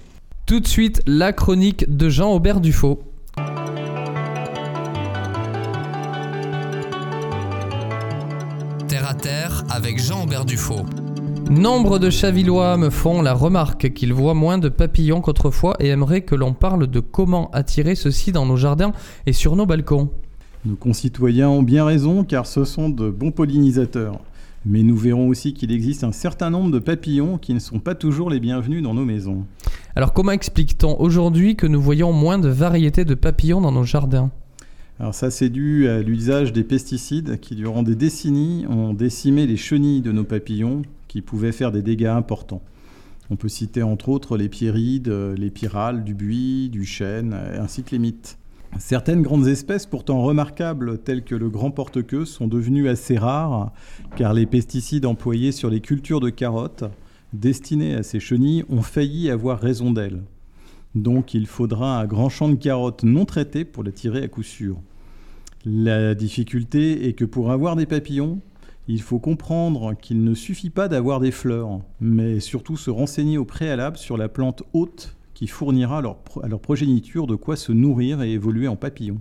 Tout 0.47 0.59
de 0.59 0.67
suite, 0.67 1.01
la 1.07 1.33
chronique 1.33 1.97
de 1.97 2.09
Jean-Aubert 2.09 2.61
Dufaux. 2.61 3.01
Avec 9.75 9.99
Jean-Aubert 9.99 10.45
Dufaux. 10.45 10.83
Nombre 11.51 11.99
de 11.99 12.11
Chavillois 12.11 12.77
me 12.77 12.91
font 12.91 13.23
la 13.23 13.33
remarque 13.33 13.95
qu'ils 13.95 14.13
voient 14.13 14.35
moins 14.35 14.59
de 14.59 14.69
papillons 14.69 15.23
qu'autrefois 15.23 15.77
et 15.81 15.89
aimeraient 15.89 16.21
que 16.21 16.35
l'on 16.35 16.53
parle 16.53 16.87
de 16.87 17.01
comment 17.01 17.51
attirer 17.53 17.95
ceux-ci 17.95 18.33
dans 18.33 18.45
nos 18.45 18.59
jardins 18.59 18.93
et 19.25 19.33
sur 19.33 19.57
nos 19.57 19.65
balcons. 19.65 20.11
Nos 20.67 20.77
concitoyens 20.77 21.49
ont 21.49 21.63
bien 21.63 21.87
raison 21.87 22.23
car 22.23 22.47
ce 22.47 22.65
sont 22.65 22.91
de 22.91 23.09
bons 23.09 23.31
pollinisateurs. 23.31 24.19
Mais 24.67 24.83
nous 24.83 24.97
verrons 24.97 25.29
aussi 25.29 25.55
qu'il 25.55 25.73
existe 25.73 26.05
un 26.05 26.13
certain 26.13 26.51
nombre 26.51 26.71
de 26.71 26.79
papillons 26.79 27.39
qui 27.39 27.55
ne 27.55 27.59
sont 27.59 27.79
pas 27.79 27.95
toujours 27.95 28.29
les 28.29 28.41
bienvenus 28.41 28.83
dans 28.83 28.93
nos 28.93 29.07
maisons. 29.07 29.47
Alors 29.97 30.13
comment 30.13 30.33
explique-t-on 30.33 31.01
aujourd'hui 31.01 31.57
que 31.57 31.67
nous 31.67 31.81
voyons 31.81 32.13
moins 32.13 32.39
de 32.39 32.51
variétés 32.51 33.07
de 33.07 33.15
papillons 33.15 33.63
dans 33.63 33.73
nos 33.73 33.85
jardins? 33.85 34.31
Alors 35.03 35.17
ça 35.17 35.33
c'est 35.33 35.49
dû 35.49 35.89
à 35.89 36.01
l'usage 36.01 36.53
des 36.53 36.63
pesticides 36.63 37.41
qui 37.41 37.57
durant 37.57 37.83
des 37.83 37.97
décennies 37.97 38.67
ont 38.69 38.95
décimé 38.95 39.49
les 39.49 39.57
chenilles 39.57 40.01
de 40.01 40.13
nos 40.13 40.23
papillons 40.23 40.83
qui 41.09 41.23
pouvaient 41.23 41.51
faire 41.51 41.73
des 41.73 41.83
dégâts 41.83 42.07
importants. 42.07 42.63
On 43.29 43.35
peut 43.35 43.49
citer 43.49 43.83
entre 43.83 44.11
autres 44.11 44.37
les 44.37 44.49
pierrides, 44.49 45.09
les 45.09 45.51
pyrales, 45.51 46.05
du 46.05 46.15
buis, 46.15 46.69
du 46.69 46.85
chêne, 46.85 47.37
ainsi 47.59 47.83
que 47.83 47.91
les 47.91 47.99
mythes. 47.99 48.39
Certaines 48.79 49.23
grandes 49.23 49.49
espèces 49.49 49.87
pourtant 49.87 50.23
remarquables 50.23 50.99
telles 50.99 51.25
que 51.25 51.35
le 51.35 51.49
grand 51.49 51.73
porte-queue 51.73 52.25
sont 52.25 52.47
devenues 52.47 52.89
assez 52.89 53.19
rares 53.19 53.73
car 54.15 54.33
les 54.33 54.47
pesticides 54.47 55.05
employés 55.05 55.51
sur 55.51 55.69
les 55.69 55.81
cultures 55.81 56.21
de 56.21 56.31
carottes 56.31 56.85
destinées 57.33 57.97
à 57.97 58.05
ces 58.05 58.21
chenilles 58.21 58.65
ont 58.69 58.83
failli 58.83 59.31
avoir 59.31 59.59
raison 59.59 59.91
d'elles. 59.91 60.23
Donc 60.95 61.35
il 61.35 61.49
faudra 61.49 61.99
un 61.99 62.07
grand 62.07 62.29
champ 62.29 62.49
de 62.49 62.55
carottes 62.55 63.03
non 63.03 63.25
traitées 63.25 63.65
pour 63.65 63.83
les 63.83 63.91
tirer 63.91 64.23
à 64.23 64.29
coup 64.29 64.45
sûr. 64.45 64.77
La 65.65 66.17
difficulté 66.17 67.07
est 67.07 67.13
que 67.13 67.25
pour 67.25 67.53
avoir 67.53 67.77
des 67.77 67.87
papillons, 67.87 68.41
il 68.89 69.01
faut 69.01 69.21
comprendre 69.21 69.95
qu'il 69.95 70.25
ne 70.25 70.35
suffit 70.35 70.71
pas 70.71 70.89
d'avoir 70.89 71.21
des 71.21 71.31
fleurs, 71.31 71.81
mais 72.01 72.41
surtout 72.41 72.77
se 72.77 72.91
renseigner 72.91 73.39
au 73.39 73.45
préalable 73.45 73.97
sur 73.97 74.17
la 74.17 74.29
plante 74.29 74.65
hôte 74.73 75.17
qui 75.35 75.47
fournira 75.47 75.99
à 75.99 76.01
leur, 76.01 76.61
progéniture 76.61 77.29
de 77.29 77.37
quoi 77.37 77.55
se 77.55 77.71
nourrir 77.71 78.23
et 78.23 78.33
évoluer 78.33 78.67
en 78.67 78.75
papillon. 78.75 79.21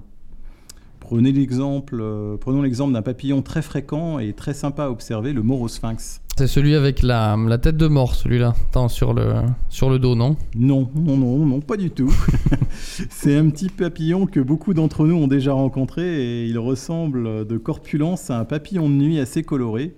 Prenez 0.99 1.31
l'exemple, 1.31 1.99
euh, 2.01 2.37
prenons 2.37 2.63
l'exemple 2.63 2.93
d'un 2.93 3.01
papillon 3.03 3.43
très 3.43 3.61
fréquent 3.61 4.17
et 4.17 4.33
très 4.33 4.55
sympa 4.55 4.85
à 4.85 4.89
observer, 4.89 5.33
le 5.33 5.43
morosphinx. 5.43 6.20
C'est 6.37 6.47
celui 6.47 6.75
avec 6.75 7.03
la, 7.03 7.37
la 7.37 7.57
tête 7.57 7.77
de 7.77 7.87
mort, 7.87 8.15
celui-là, 8.15 8.55
sur 8.87 9.13
le, 9.13 9.33
sur 9.69 9.89
le 9.89 9.99
dos, 9.99 10.15
non? 10.15 10.37
Non, 10.55 10.89
non, 10.95 11.17
non, 11.17 11.45
non, 11.45 11.59
pas 11.59 11.77
du 11.77 11.91
tout. 11.91 12.11
C'est 13.09 13.37
un 13.37 13.49
petit 13.49 13.69
papillon 13.69 14.25
que 14.25 14.39
beaucoup 14.39 14.73
d'entre 14.73 15.05
nous 15.05 15.15
ont 15.15 15.27
déjà 15.27 15.53
rencontré 15.53 16.03
et 16.03 16.47
il 16.47 16.57
ressemble 16.57 17.45
de 17.45 17.57
corpulence 17.57 18.31
à 18.31 18.39
un 18.39 18.45
papillon 18.45 18.89
de 18.89 18.95
nuit 18.95 19.19
assez 19.19 19.43
coloré, 19.43 19.95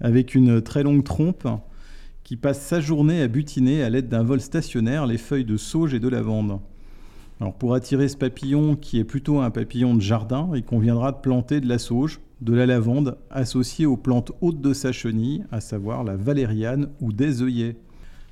avec 0.00 0.34
une 0.34 0.60
très 0.60 0.82
longue 0.82 1.04
trompe 1.04 1.46
qui 2.24 2.36
passe 2.36 2.60
sa 2.60 2.80
journée 2.80 3.22
à 3.22 3.28
butiner 3.28 3.84
à 3.84 3.90
l'aide 3.90 4.08
d'un 4.08 4.24
vol 4.24 4.40
stationnaire 4.40 5.06
les 5.06 5.18
feuilles 5.18 5.44
de 5.44 5.56
sauge 5.56 5.94
et 5.94 6.00
de 6.00 6.08
lavande. 6.08 6.58
Alors 7.40 7.54
pour 7.54 7.74
attirer 7.74 8.08
ce 8.08 8.16
papillon 8.16 8.74
qui 8.74 8.98
est 8.98 9.04
plutôt 9.04 9.38
un 9.38 9.50
papillon 9.50 9.94
de 9.94 10.00
jardin, 10.00 10.50
il 10.54 10.64
conviendra 10.64 11.12
de 11.12 11.18
planter 11.18 11.60
de 11.60 11.68
la 11.68 11.78
sauge, 11.78 12.18
de 12.40 12.54
la 12.54 12.66
lavande 12.66 13.18
associée 13.30 13.86
aux 13.86 13.96
plantes 13.96 14.32
hautes 14.40 14.60
de 14.60 14.72
sa 14.72 14.92
chenille, 14.92 15.44
à 15.50 15.60
savoir 15.60 16.04
la 16.04 16.16
valériane 16.16 16.90
ou 17.00 17.12
des 17.12 17.42
œillets. 17.42 17.76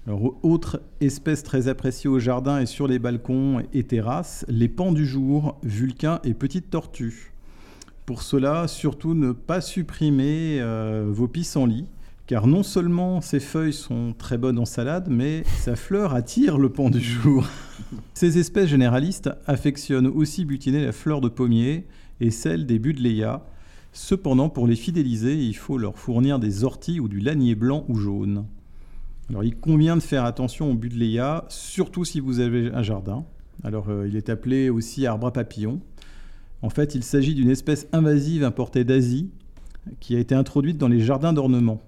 Alors, 0.07 0.37
autre 0.43 0.83
espèce 1.01 1.43
très 1.43 1.69
appréciée 1.69 2.11
au 2.11 2.19
jardin 2.19 2.61
et 2.61 2.67
sur 2.67 2.87
les 2.87 2.99
balcons 2.99 3.62
et 3.73 3.85
terrasses, 3.85 4.45
les 4.49 4.69
pans 4.69 4.93
du 4.93 5.07
jour, 5.07 5.59
vulcains 5.62 6.21
et 6.25 6.35
petites 6.35 6.69
tortues. 6.69 7.33
Pour 8.05 8.21
cela, 8.21 8.69
surtout 8.69 9.14
ne 9.14 9.33
pas 9.33 9.62
supprimer 9.62 10.59
euh, 10.61 11.07
vos 11.09 11.27
pissenlits, 11.27 11.87
car 12.27 12.47
non 12.47 12.62
seulement 12.62 13.23
ces 13.23 13.40
feuilles 13.40 13.73
sont 13.73 14.14
très 14.17 14.37
bonnes 14.37 14.59
en 14.59 14.67
salade, 14.67 15.09
mais 15.09 15.43
sa 15.59 15.75
fleur 15.75 16.12
attire 16.12 16.59
le 16.59 16.69
pan 16.69 16.90
du 16.90 17.01
jour. 17.01 17.47
Ces 18.14 18.38
espèces 18.38 18.69
généralistes 18.69 19.31
affectionnent 19.47 20.07
aussi 20.07 20.45
butiner 20.45 20.85
la 20.85 20.93
fleur 20.93 21.21
de 21.21 21.29
pommier 21.29 21.87
et 22.21 22.31
celle 22.31 22.67
des 22.67 22.79
buddléas. 22.79 23.43
Cependant, 23.96 24.48
pour 24.48 24.66
les 24.66 24.74
fidéliser, 24.74 25.37
il 25.37 25.54
faut 25.54 25.78
leur 25.78 25.96
fournir 25.96 26.40
des 26.40 26.64
orties 26.64 26.98
ou 26.98 27.07
du 27.07 27.20
lanier 27.20 27.54
blanc 27.54 27.85
ou 27.88 27.94
jaune. 27.94 28.44
Alors, 29.30 29.44
il 29.44 29.54
convient 29.57 29.96
de 29.96 30.02
faire 30.02 30.24
attention 30.24 30.68
aux 30.72 30.74
buddléas, 30.74 31.44
surtout 31.48 32.04
si 32.04 32.18
vous 32.18 32.40
avez 32.40 32.72
un 32.74 32.83
jardin. 32.83 33.24
Alors, 33.62 33.88
euh, 33.90 34.09
il 34.09 34.16
est 34.16 34.30
appelé 34.30 34.68
aussi 34.68 35.07
arbre 35.07 35.28
à 35.28 35.33
papillon. 35.33 35.80
En 36.61 36.70
fait, 36.70 36.96
il 36.96 37.04
s'agit 37.04 37.35
d'une 37.35 37.50
espèce 37.50 37.87
invasive 37.92 38.42
importée 38.42 38.83
d'Asie 38.83 39.30
qui 40.00 40.16
a 40.16 40.18
été 40.18 40.35
introduite 40.35 40.76
dans 40.76 40.88
les 40.88 41.00
jardins 41.00 41.33
d'ornement. 41.33 41.80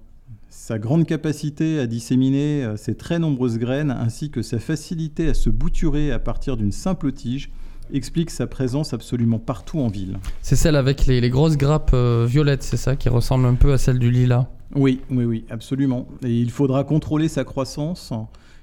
Sa 0.49 0.79
grande 0.79 1.07
capacité 1.07 1.81
à 1.81 1.89
disséminer 1.89 2.63
euh, 2.63 2.77
ses 2.77 2.95
très 2.95 3.19
nombreuses 3.19 3.59
graines 3.59 3.91
ainsi 3.91 4.31
que 4.31 4.43
sa 4.43 4.61
facilité 4.61 5.29
à 5.31 5.35
se 5.35 5.51
bouturer 5.51 6.13
à 6.13 6.21
partir 6.21 6.57
d'une 6.57 6.73
simple 6.73 7.11
tige 7.11 7.51
explique 7.93 8.31
sa 8.31 8.47
présence 8.47 8.93
absolument 8.93 9.39
partout 9.39 9.81
en 9.81 9.89
ville. 9.89 10.19
C'est 10.43 10.57
celle 10.57 10.77
avec 10.77 11.07
les, 11.07 11.21
les 11.21 11.31
grosses 11.31 11.57
grappes 11.57 11.93
euh, 11.95 12.27
violettes, 12.29 12.63
c'est 12.63 12.77
ça, 12.77 12.97
qui 12.97 13.09
ressemble 13.09 13.47
un 13.47 13.55
peu 13.55 13.73
à 13.73 13.79
celle 13.79 13.99
du 13.99 14.11
lilas. 14.11 14.47
Oui, 14.75 15.01
oui, 15.11 15.25
oui, 15.25 15.45
absolument. 15.51 16.07
Et 16.25 16.41
il 16.41 16.51
faudra 16.51 16.85
contrôler 16.85 17.29
sa 17.29 17.45
croissance 17.45 18.13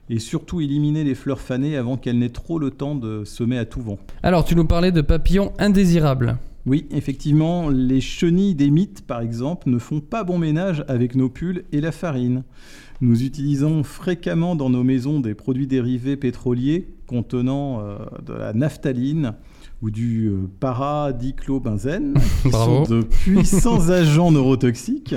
et 0.09 0.19
surtout 0.19 0.61
éliminer 0.61 1.03
les 1.03 1.15
fleurs 1.15 1.39
fanées 1.39 1.77
avant 1.77 1.97
qu'elles 1.97 2.19
n'aient 2.19 2.29
trop 2.29 2.59
le 2.59 2.71
temps 2.71 2.95
de 2.95 3.23
semer 3.23 3.57
à 3.57 3.65
tout 3.65 3.81
vent. 3.81 3.97
Alors, 4.21 4.43
tu 4.43 4.55
nous 4.55 4.65
parlais 4.65 4.91
de 4.91 5.01
papillons 5.01 5.53
indésirables. 5.59 6.37
Oui, 6.65 6.85
effectivement, 6.91 7.69
les 7.69 7.99
chenilles 7.99 8.55
des 8.55 8.69
mythes, 8.69 9.05
par 9.05 9.21
exemple, 9.21 9.69
ne 9.69 9.79
font 9.79 9.99
pas 9.99 10.23
bon 10.23 10.37
ménage 10.37 10.85
avec 10.87 11.15
nos 11.15 11.29
pulls 11.29 11.65
et 11.73 11.81
la 11.81 11.91
farine. 11.91 12.43
Nous 13.01 13.23
utilisons 13.23 13.83
fréquemment 13.83 14.55
dans 14.55 14.69
nos 14.69 14.83
maisons 14.83 15.19
des 15.19 15.33
produits 15.33 15.67
dérivés 15.67 16.15
pétroliers 16.15 16.87
contenant 17.13 17.79
euh, 17.79 17.97
de 18.25 18.33
la 18.33 18.53
naphtaline 18.53 19.35
ou 19.83 19.91
du 19.91 20.29
euh, 20.29 20.49
paradiclobenzène, 20.59 22.15
qui 22.41 22.49
Bravo. 22.49 22.85
sont 22.85 22.91
de 22.91 23.01
puissants 23.03 23.89
agents 23.91 24.31
neurotoxiques. 24.31 25.15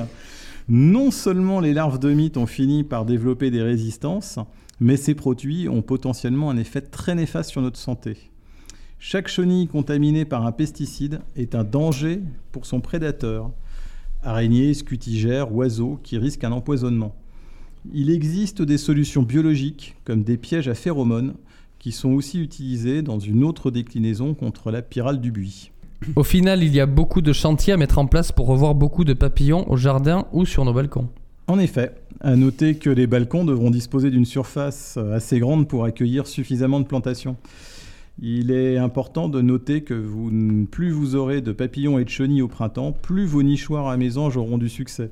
Non 0.68 1.10
seulement 1.10 1.60
les 1.60 1.72
larves 1.72 1.98
de 1.98 2.12
mythes 2.12 2.36
ont 2.36 2.46
fini 2.46 2.84
par 2.84 3.06
développer 3.06 3.50
des 3.50 3.62
résistances, 3.62 4.38
mais 4.78 4.98
ces 4.98 5.14
produits 5.14 5.70
ont 5.70 5.80
potentiellement 5.80 6.50
un 6.50 6.58
effet 6.58 6.82
très 6.82 7.14
néfaste 7.14 7.50
sur 7.50 7.62
notre 7.62 7.78
santé. 7.78 8.18
Chaque 8.98 9.28
chenille 9.28 9.68
contaminée 9.68 10.26
par 10.26 10.44
un 10.44 10.52
pesticide 10.52 11.20
est 11.34 11.54
un 11.54 11.64
danger 11.64 12.20
pour 12.52 12.66
son 12.66 12.80
prédateur, 12.80 13.52
araignées, 14.22 14.74
scutigères, 14.74 15.54
oiseaux 15.54 15.98
qui 16.02 16.18
risquent 16.18 16.44
un 16.44 16.52
empoisonnement. 16.52 17.14
Il 17.94 18.10
existe 18.10 18.60
des 18.60 18.78
solutions 18.78 19.22
biologiques, 19.22 19.94
comme 20.04 20.24
des 20.24 20.36
pièges 20.36 20.68
à 20.68 20.74
phéromones, 20.74 21.36
qui 21.78 21.92
sont 21.92 22.10
aussi 22.12 22.40
utilisés 22.40 23.02
dans 23.02 23.18
une 23.18 23.44
autre 23.44 23.70
déclinaison 23.70 24.34
contre 24.34 24.70
la 24.70 24.82
pyrale 24.82 25.20
du 25.20 25.30
buis. 25.30 25.70
Au 26.14 26.24
final, 26.24 26.62
il 26.62 26.74
y 26.74 26.80
a 26.80 26.86
beaucoup 26.86 27.22
de 27.22 27.32
chantiers 27.32 27.72
à 27.72 27.76
mettre 27.76 27.98
en 27.98 28.06
place 28.06 28.30
pour 28.32 28.46
revoir 28.46 28.74
beaucoup 28.74 29.04
de 29.04 29.12
papillons 29.14 29.70
au 29.70 29.76
jardin 29.76 30.26
ou 30.32 30.44
sur 30.44 30.64
nos 30.64 30.72
balcons. 30.74 31.08
En 31.48 31.58
effet, 31.58 31.92
à 32.20 32.34
noter 32.36 32.74
que 32.76 32.90
les 32.90 33.06
balcons 33.06 33.44
devront 33.44 33.70
disposer 33.70 34.10
d'une 34.10 34.24
surface 34.24 34.96
assez 35.14 35.38
grande 35.38 35.68
pour 35.68 35.84
accueillir 35.84 36.26
suffisamment 36.26 36.80
de 36.80 36.86
plantations. 36.86 37.36
Il 38.20 38.50
est 38.50 38.78
important 38.78 39.28
de 39.28 39.40
noter 39.42 39.82
que 39.82 39.94
vous- 39.94 40.66
plus 40.70 40.90
vous 40.90 41.14
aurez 41.16 41.40
de 41.42 41.52
papillons 41.52 41.98
et 41.98 42.04
de 42.04 42.08
chenilles 42.08 42.42
au 42.42 42.48
printemps, 42.48 42.92
plus 42.92 43.26
vos 43.26 43.42
nichoirs 43.42 43.88
à 43.88 43.96
mésanges 43.96 44.36
auront 44.36 44.58
du 44.58 44.68
succès. 44.68 45.10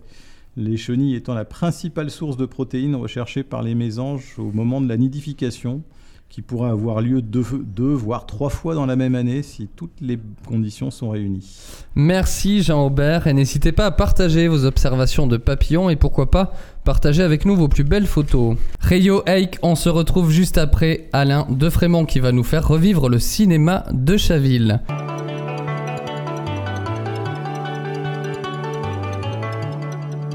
Les 0.57 0.77
chenilles 0.77 1.15
étant 1.15 1.35
la 1.35 1.45
principale 1.45 2.11
source 2.11 2.37
de 2.37 2.47
protéines 2.47 2.95
recherchée 2.97 3.43
par 3.43 3.63
les 3.63 3.75
mésanges 3.75 4.35
au 4.39 4.51
moment 4.53 4.81
de 4.81 4.89
la 4.89 4.97
nidification, 4.97 5.83
qui 6.29 6.43
pourra 6.43 6.71
avoir 6.71 7.01
lieu 7.01 7.23
deux, 7.23 7.45
deux 7.65 7.93
voire 7.93 8.27
trois 8.27 8.51
fois 8.51 8.75
dans 8.75 8.87
la 8.87 8.97
même 8.97 9.15
année 9.15 9.43
si 9.43 9.69
toutes 9.69 10.01
les 10.01 10.19
conditions 10.47 10.91
sont 10.91 11.11
réunies. 11.11 11.49
Merci 11.95 12.63
Jean-Aubert 12.63 13.29
et 13.29 13.33
n'hésitez 13.33 13.71
pas 13.71 13.87
à 13.87 13.91
partager 13.93 14.49
vos 14.49 14.65
observations 14.65 15.29
de 15.29 15.37
papillons 15.37 15.91
et 15.91 15.97
pourquoi 15.97 16.31
pas 16.31 16.53
partager 16.83 17.23
avec 17.23 17.45
nous 17.45 17.55
vos 17.55 17.69
plus 17.69 17.85
belles 17.85 18.07
photos. 18.07 18.57
Rayo 18.81 19.23
Eik, 19.27 19.59
on 19.63 19.77
se 19.77 19.89
retrouve 19.89 20.31
juste 20.31 20.59
après 20.59 21.09
Alain 21.13 21.47
de 21.51 21.71
Frémont 21.71 22.05
qui 22.05 22.19
va 22.19 22.33
nous 22.33 22.43
faire 22.43 22.67
revivre 22.67 23.09
le 23.09 23.21
cinéma 23.21 23.85
de 23.93 24.17
Chaville. 24.17 24.81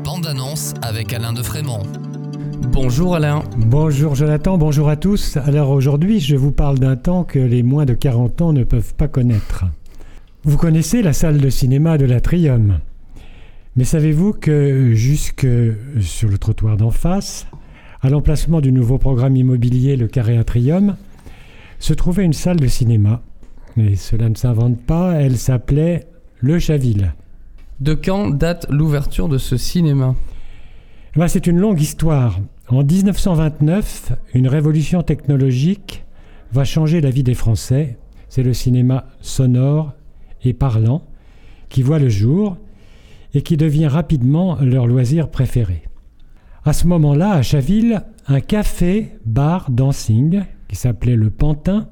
Bande 0.05 0.25
annonce 0.25 0.73
avec 0.81 1.13
Alain 1.13 1.33
de 1.33 1.43
Frémont. 1.43 1.83
Bonjour 2.71 3.15
Alain. 3.15 3.43
Bonjour 3.57 4.15
Jonathan, 4.15 4.57
bonjour 4.57 4.89
à 4.89 4.95
tous. 4.95 5.37
Alors 5.37 5.71
aujourd'hui, 5.71 6.19
je 6.19 6.35
vous 6.35 6.51
parle 6.51 6.79
d'un 6.79 6.95
temps 6.95 7.23
que 7.23 7.39
les 7.39 7.63
moins 7.63 7.85
de 7.85 7.93
40 7.93 8.41
ans 8.41 8.53
ne 8.53 8.63
peuvent 8.63 8.93
pas 8.93 9.07
connaître. 9.07 9.65
Vous 10.43 10.57
connaissez 10.57 11.01
la 11.01 11.13
salle 11.13 11.39
de 11.39 11.49
cinéma 11.49 11.97
de 11.97 12.05
l'Atrium. 12.05 12.79
Mais 13.75 13.83
savez-vous 13.83 14.33
que 14.33 14.93
jusque 14.93 15.47
sur 15.99 16.29
le 16.29 16.37
trottoir 16.37 16.77
d'en 16.77 16.91
face, 16.91 17.47
à 18.01 18.09
l'emplacement 18.09 18.61
du 18.61 18.71
nouveau 18.71 18.97
programme 18.97 19.35
immobilier 19.35 19.95
Le 19.95 20.07
Carré 20.07 20.37
Atrium, 20.37 20.95
se 21.79 21.93
trouvait 21.93 22.25
une 22.25 22.33
salle 22.33 22.59
de 22.59 22.67
cinéma. 22.67 23.21
Et 23.77 23.95
cela 23.95 24.29
ne 24.29 24.35
s'invente 24.35 24.79
pas, 24.81 25.13
elle 25.13 25.37
s'appelait 25.37 26.07
Le 26.39 26.59
Chaville. 26.59 27.13
De 27.79 27.93
quand 27.93 28.29
date 28.29 28.67
l'ouverture 28.69 29.29
de 29.29 29.37
ce 29.37 29.57
cinéma? 29.57 30.15
Eh 31.15 31.19
ben, 31.19 31.27
c'est 31.27 31.47
une 31.47 31.57
longue 31.57 31.81
histoire. 31.81 32.39
En 32.71 32.83
1929, 32.83 34.11
une 34.35 34.47
révolution 34.47 35.01
technologique 35.01 36.05
va 36.51 36.63
changer 36.63 37.01
la 37.01 37.09
vie 37.09 37.23
des 37.23 37.33
Français. 37.33 37.97
C'est 38.27 38.43
le 38.43 38.53
cinéma 38.53 39.07
sonore 39.21 39.93
et 40.43 40.53
parlant 40.53 41.01
qui 41.69 41.81
voit 41.81 41.97
le 41.97 42.09
jour 42.09 42.57
et 43.33 43.41
qui 43.41 43.57
devient 43.57 43.87
rapidement 43.87 44.59
leur 44.61 44.85
loisir 44.85 45.29
préféré. 45.29 45.81
À 46.63 46.73
ce 46.73 46.85
moment-là, 46.85 47.31
à 47.31 47.41
Chaville, 47.41 48.03
un 48.27 48.39
café 48.39 49.15
bar 49.25 49.71
dancing 49.71 50.43
qui 50.67 50.75
s'appelait 50.75 51.15
le 51.15 51.31
Pantin, 51.31 51.89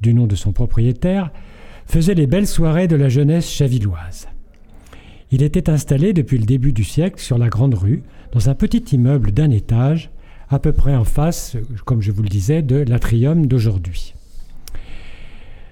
du 0.00 0.14
nom 0.14 0.28
de 0.28 0.36
son 0.36 0.52
propriétaire, 0.52 1.32
faisait 1.86 2.14
les 2.14 2.28
belles 2.28 2.46
soirées 2.46 2.86
de 2.86 2.96
la 2.96 3.08
jeunesse 3.08 3.50
chavilloise. 3.50 4.28
Il 5.34 5.42
était 5.42 5.68
installé 5.68 6.12
depuis 6.12 6.38
le 6.38 6.44
début 6.44 6.72
du 6.72 6.84
siècle 6.84 7.18
sur 7.18 7.38
la 7.38 7.48
Grande 7.48 7.74
Rue, 7.74 8.04
dans 8.30 8.50
un 8.50 8.54
petit 8.54 8.94
immeuble 8.94 9.32
d'un 9.32 9.50
étage, 9.50 10.12
à 10.48 10.60
peu 10.60 10.70
près 10.70 10.94
en 10.94 11.02
face, 11.02 11.56
comme 11.84 12.00
je 12.00 12.12
vous 12.12 12.22
le 12.22 12.28
disais, 12.28 12.62
de 12.62 12.84
l'atrium 12.88 13.46
d'aujourd'hui. 13.46 14.14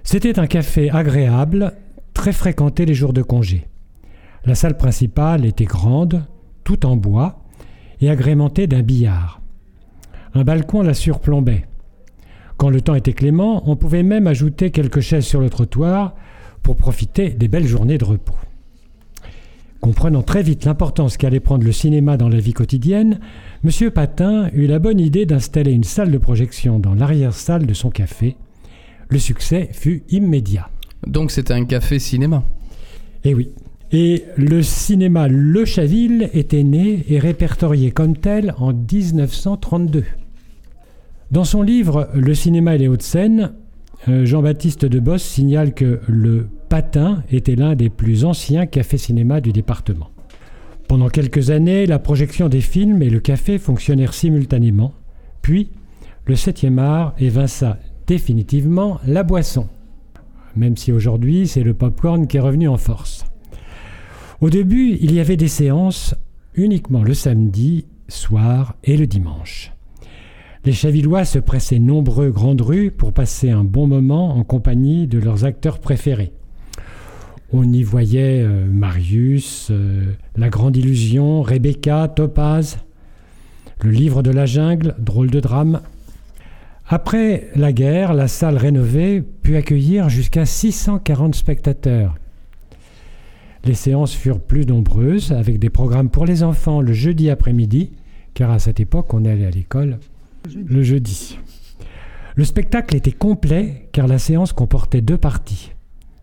C'était 0.02 0.40
un 0.40 0.48
café 0.48 0.90
agréable, 0.90 1.74
très 2.12 2.32
fréquenté 2.32 2.86
les 2.86 2.94
jours 2.94 3.12
de 3.12 3.22
congé. 3.22 3.68
La 4.44 4.56
salle 4.56 4.76
principale 4.76 5.44
était 5.44 5.64
grande, 5.64 6.24
tout 6.64 6.84
en 6.84 6.96
bois, 6.96 7.44
et 8.00 8.10
agrémentée 8.10 8.66
d'un 8.66 8.82
billard. 8.82 9.42
Un 10.34 10.42
balcon 10.42 10.82
la 10.82 10.92
surplombait. 10.92 11.68
Quand 12.56 12.68
le 12.68 12.80
temps 12.80 12.96
était 12.96 13.12
clément, 13.12 13.62
on 13.70 13.76
pouvait 13.76 14.02
même 14.02 14.26
ajouter 14.26 14.72
quelques 14.72 15.02
chaises 15.02 15.26
sur 15.26 15.40
le 15.40 15.50
trottoir 15.50 16.16
pour 16.64 16.74
profiter 16.74 17.30
des 17.30 17.46
belles 17.46 17.68
journées 17.68 17.98
de 17.98 18.04
repos. 18.04 18.34
Comprenant 19.82 20.22
très 20.22 20.44
vite 20.44 20.64
l'importance 20.64 21.16
qu'allait 21.16 21.40
prendre 21.40 21.64
le 21.64 21.72
cinéma 21.72 22.16
dans 22.16 22.28
la 22.28 22.38
vie 22.38 22.52
quotidienne, 22.52 23.18
M. 23.64 23.90
Patin 23.90 24.48
eut 24.52 24.68
la 24.68 24.78
bonne 24.78 25.00
idée 25.00 25.26
d'installer 25.26 25.72
une 25.72 25.82
salle 25.82 26.12
de 26.12 26.18
projection 26.18 26.78
dans 26.78 26.94
l'arrière-salle 26.94 27.66
de 27.66 27.74
son 27.74 27.90
café. 27.90 28.36
Le 29.08 29.18
succès 29.18 29.70
fut 29.72 30.04
immédiat. 30.08 30.70
Donc 31.04 31.32
c'était 31.32 31.52
un 31.52 31.64
café 31.64 31.98
cinéma. 31.98 32.44
Eh 33.24 33.34
oui. 33.34 33.48
Et 33.90 34.22
le 34.36 34.62
cinéma 34.62 35.26
Le 35.26 35.64
Chaville 35.64 36.30
était 36.32 36.62
né 36.62 37.04
et 37.08 37.18
répertorié 37.18 37.90
comme 37.90 38.16
tel 38.16 38.54
en 38.58 38.72
1932. 38.72 40.04
Dans 41.32 41.44
son 41.44 41.60
livre 41.60 42.08
Le 42.14 42.34
cinéma 42.34 42.76
et 42.76 42.78
les 42.78 42.86
Hauts-de-Seine, 42.86 43.52
euh, 44.08 44.26
Jean-Baptiste 44.26 44.84
Debosse 44.84 45.24
signale 45.24 45.74
que 45.74 45.98
le 46.06 46.46
Patin 46.72 47.22
était 47.30 47.54
l'un 47.54 47.74
des 47.74 47.90
plus 47.90 48.24
anciens 48.24 48.64
cafés-cinéma 48.64 49.42
du 49.42 49.52
département. 49.52 50.08
Pendant 50.88 51.10
quelques 51.10 51.50
années, 51.50 51.84
la 51.84 51.98
projection 51.98 52.48
des 52.48 52.62
films 52.62 53.02
et 53.02 53.10
le 53.10 53.20
café 53.20 53.58
fonctionnèrent 53.58 54.14
simultanément, 54.14 54.94
puis 55.42 55.68
le 56.24 56.34
7e 56.34 56.78
art 56.78 57.14
évinça 57.18 57.76
définitivement 58.06 59.00
la 59.06 59.22
boisson, 59.22 59.68
même 60.56 60.78
si 60.78 60.92
aujourd'hui 60.92 61.46
c'est 61.46 61.62
le 61.62 61.74
popcorn 61.74 62.26
qui 62.26 62.38
est 62.38 62.40
revenu 62.40 62.68
en 62.68 62.78
force. 62.78 63.26
Au 64.40 64.48
début, 64.48 64.96
il 64.98 65.12
y 65.12 65.20
avait 65.20 65.36
des 65.36 65.48
séances 65.48 66.14
uniquement 66.54 67.02
le 67.02 67.12
samedi, 67.12 67.84
soir 68.08 68.76
et 68.82 68.96
le 68.96 69.06
dimanche. 69.06 69.74
Les 70.64 70.72
Chavillois 70.72 71.26
se 71.26 71.38
pressaient 71.38 71.78
nombreux 71.78 72.30
grandes 72.30 72.62
rues 72.62 72.90
pour 72.90 73.12
passer 73.12 73.50
un 73.50 73.62
bon 73.62 73.86
moment 73.86 74.38
en 74.38 74.42
compagnie 74.42 75.06
de 75.06 75.18
leurs 75.18 75.44
acteurs 75.44 75.78
préférés. 75.78 76.32
On 77.54 77.70
y 77.70 77.82
voyait 77.82 78.42
euh, 78.42 78.66
Marius, 78.66 79.68
euh, 79.70 80.12
La 80.36 80.48
Grande 80.48 80.74
Illusion, 80.76 81.42
Rebecca, 81.42 82.08
Topaz, 82.08 82.78
Le 83.82 83.90
Livre 83.90 84.22
de 84.22 84.30
la 84.30 84.46
Jungle, 84.46 84.94
Drôle 84.98 85.30
de 85.30 85.38
drame. 85.38 85.82
Après 86.88 87.50
la 87.54 87.72
guerre, 87.72 88.14
la 88.14 88.26
salle 88.26 88.56
rénovée 88.56 89.22
put 89.42 89.56
accueillir 89.56 90.08
jusqu'à 90.08 90.46
640 90.46 91.34
spectateurs. 91.34 92.14
Les 93.64 93.74
séances 93.74 94.14
furent 94.14 94.40
plus 94.40 94.66
nombreuses, 94.66 95.32
avec 95.32 95.58
des 95.58 95.70
programmes 95.70 96.08
pour 96.08 96.24
les 96.24 96.42
enfants 96.42 96.80
le 96.80 96.94
jeudi 96.94 97.28
après-midi, 97.28 97.92
car 98.32 98.50
à 98.50 98.58
cette 98.58 98.80
époque 98.80 99.12
on 99.12 99.26
allait 99.26 99.46
à 99.46 99.50
l'école 99.50 99.98
le 100.54 100.82
jeudi. 100.82 101.38
Le 102.34 102.44
spectacle 102.44 102.96
était 102.96 103.12
complet, 103.12 103.88
car 103.92 104.08
la 104.08 104.18
séance 104.18 104.52
comportait 104.52 105.02
deux 105.02 105.18
parties. 105.18 105.72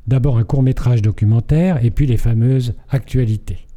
D'abord 0.09 0.39
un 0.39 0.43
court 0.43 0.63
métrage 0.63 1.03
documentaire 1.03 1.85
et 1.85 1.91
puis 1.91 2.07
les 2.07 2.17
fameuses 2.17 2.73
actualités. 2.89 3.67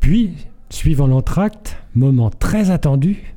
Puis, 0.00 0.32
suivant 0.70 1.06
l'entracte, 1.06 1.76
moment 1.94 2.30
très 2.30 2.70
attendu, 2.70 3.34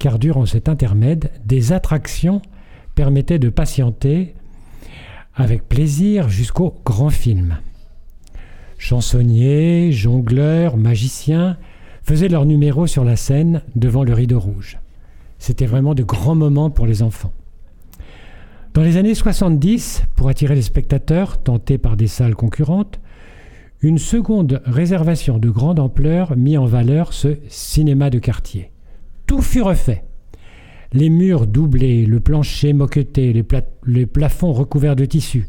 car 0.00 0.18
durant 0.18 0.46
cet 0.46 0.68
intermède, 0.68 1.30
des 1.44 1.70
attractions 1.70 2.42
permettaient 2.96 3.38
de 3.38 3.50
patienter 3.50 4.34
avec 5.36 5.68
plaisir 5.68 6.28
jusqu'au 6.28 6.74
grand 6.84 7.10
film. 7.10 7.58
Chansonniers, 8.76 9.92
jongleurs, 9.92 10.76
magiciens 10.76 11.56
faisaient 12.02 12.26
leur 12.26 12.46
numéro 12.46 12.88
sur 12.88 13.04
la 13.04 13.14
scène 13.14 13.62
devant 13.76 14.02
le 14.02 14.12
rideau 14.12 14.40
rouge. 14.40 14.78
C'était 15.38 15.66
vraiment 15.66 15.94
de 15.94 16.02
grands 16.02 16.34
moments 16.34 16.70
pour 16.70 16.88
les 16.88 17.04
enfants. 17.04 17.32
Dans 18.74 18.82
les 18.82 18.96
années 18.96 19.14
70, 19.14 20.02
pour 20.16 20.28
attirer 20.28 20.56
les 20.56 20.62
spectateurs 20.62 21.40
tentés 21.40 21.78
par 21.78 21.96
des 21.96 22.08
salles 22.08 22.34
concurrentes, 22.34 22.98
une 23.80 23.98
seconde 23.98 24.60
réservation 24.64 25.38
de 25.38 25.48
grande 25.48 25.78
ampleur 25.78 26.36
mit 26.36 26.58
en 26.58 26.66
valeur 26.66 27.12
ce 27.12 27.36
cinéma 27.48 28.10
de 28.10 28.18
quartier. 28.18 28.72
Tout 29.26 29.42
fut 29.42 29.62
refait. 29.62 30.02
Les 30.92 31.08
murs 31.08 31.46
doublés, 31.46 32.04
le 32.04 32.18
plancher 32.18 32.72
moqueté, 32.72 33.32
les, 33.32 33.44
les 33.86 34.06
plafonds 34.06 34.52
recouverts 34.52 34.96
de 34.96 35.04
tissu, 35.04 35.46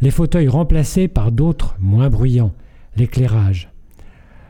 les 0.00 0.12
fauteuils 0.12 0.46
remplacés 0.46 1.08
par 1.08 1.32
d'autres 1.32 1.74
moins 1.80 2.08
bruyants, 2.08 2.54
l'éclairage, 2.94 3.72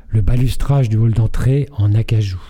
le 0.08 0.20
balustrage 0.20 0.90
du 0.90 0.98
hall 0.98 1.14
d'entrée 1.14 1.70
en 1.72 1.94
acajou. 1.94 2.42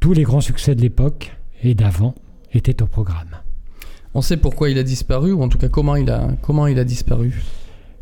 Tous 0.00 0.12
les 0.12 0.24
grands 0.24 0.40
succès 0.40 0.74
de 0.74 0.80
l'époque 0.80 1.36
et 1.62 1.76
d'avant 1.76 2.16
étaient 2.52 2.82
au 2.82 2.86
programme. 2.86 3.36
On 4.12 4.22
sait 4.22 4.36
pourquoi 4.36 4.70
il 4.70 4.78
a 4.78 4.82
disparu, 4.82 5.32
ou 5.32 5.42
en 5.42 5.48
tout 5.48 5.58
cas 5.58 5.68
comment 5.68 5.96
il 5.96 6.10
a, 6.10 6.84
disparu. 6.84 7.42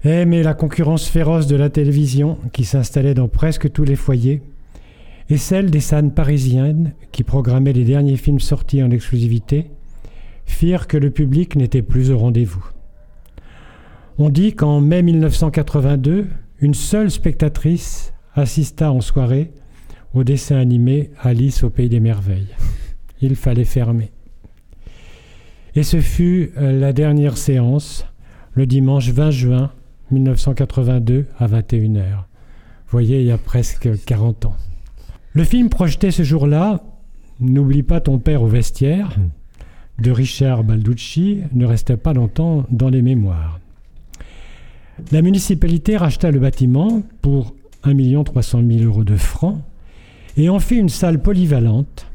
Eh, 0.05 0.25
mais 0.25 0.42
la 0.42 0.55
concurrence 0.55 1.07
féroce 1.07 1.47
de 1.47 1.57
la 1.57 1.68
télévision, 1.68 2.38
qui 2.53 2.64
s'installait 2.64 3.14
dans 3.14 3.29
presque 3.29 3.71
tous 3.71 3.85
les 3.85 3.97
foyers, 3.97 4.42
et 5.29 5.37
celle 5.37 5.71
des 5.71 5.81
scènes 5.81 6.12
parisiennes, 6.12 6.94
qui 7.12 7.25
programmaient 7.25 7.75
les 7.75 7.85
derniers 7.85 8.16
films 8.16 8.40
sortis 8.40 8.83
en 8.83 8.90
exclusivité, 8.90 9.71
firent 10.47 10.87
que 10.87 10.97
le 10.97 11.11
public 11.11 11.57
n'était 11.57 11.83
plus 11.83 12.11
au 12.11 12.16
rendez-vous. 12.16 12.64
On 14.16 14.31
dit 14.31 14.55
qu'en 14.55 14.81
mai 14.81 15.03
1982, 15.03 16.27
une 16.61 16.75
seule 16.75 17.11
spectatrice 17.11 18.14
assista 18.35 18.90
en 18.90 19.03
soirée 19.03 19.53
au 20.14 20.25
dessin 20.25 20.57
animé 20.57 21.11
Alice 21.21 21.62
au 21.62 21.71
Pays 21.71 21.90
des 21.90 22.01
Merveilles. 22.01 22.55
Il 23.21 23.37
fallait 23.37 23.64
fermer. 23.64 24.11
Et 25.79 25.85
ce 25.85 26.01
fut 26.01 26.51
euh, 26.57 26.73
la 26.77 26.93
dernière 26.93 27.37
séance, 27.37 28.05
le 28.55 28.67
dimanche 28.67 29.11
20 29.11 29.31
juin 29.31 29.71
1982 30.11 31.27
à 31.38 31.47
21h. 31.47 32.03
Vous 32.03 32.91
voyez, 32.91 33.21
il 33.21 33.27
y 33.29 33.31
a 33.31 33.38
presque 33.38 33.88
40 34.05 34.47
ans. 34.47 34.57
Le 35.35 35.45
film 35.45 35.69
projeté 35.69 36.11
ce 36.11 36.25
jour-là, 36.25 36.83
N'oublie 37.38 37.85
pas 37.85 38.01
ton 38.01 38.19
père 38.19 38.43
au 38.43 38.49
vestiaire, 38.49 39.14
de 40.01 40.11
Richard 40.11 40.64
Balducci, 40.64 41.43
ne 41.53 41.64
restait 41.64 41.97
pas 41.97 42.12
longtemps 42.12 42.64
dans 42.73 42.88
les 42.88 43.01
mémoires. 43.01 43.61
La 45.12 45.23
municipalité 45.23 45.97
racheta 45.97 46.33
le 46.33 46.41
bâtiment 46.41 47.05
pour 47.23 47.55
1 47.85 48.25
300 48.25 48.62
000 48.69 48.83
euros 48.83 49.05
de 49.05 49.14
francs 49.14 49.61
et 50.37 50.49
en 50.49 50.59
fit 50.59 50.79
une 50.79 50.88
salle 50.88 51.23
polyvalente. 51.23 52.09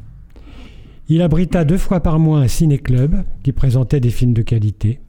Il 1.14 1.22
abrita 1.22 1.64
deux 1.64 1.78
fois 1.78 2.00
par 2.00 2.18
mois 2.18 2.40
un 2.40 2.48
ciné-club 2.48 3.24
qui 3.44 3.52
présentait 3.52 4.00
des 4.00 4.10
films 4.10 4.34
de 4.34 4.42
qualité. 4.42 5.00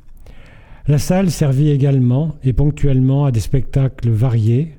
La 0.87 0.99
salle 0.99 1.31
servit 1.31 1.71
également 1.71 2.35
et 2.45 2.53
ponctuellement 2.53 3.25
à 3.25 3.31
des 3.31 3.41
spectacles 3.41 4.11
variés, 4.11 4.77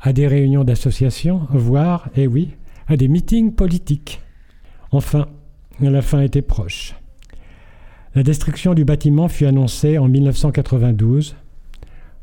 à 0.00 0.12
des 0.12 0.26
réunions 0.26 0.64
d'associations, 0.64 1.46
voire, 1.52 2.10
eh 2.16 2.26
oui, 2.26 2.56
à 2.88 2.96
des 2.96 3.06
meetings 3.06 3.54
politiques. 3.54 4.20
Enfin, 4.90 5.28
la 5.78 6.02
fin 6.02 6.22
était 6.22 6.42
proche. 6.42 6.96
La 8.16 8.24
destruction 8.24 8.74
du 8.74 8.84
bâtiment 8.84 9.28
fut 9.28 9.46
annoncée 9.46 9.96
en 9.96 10.08
1992. 10.08 11.36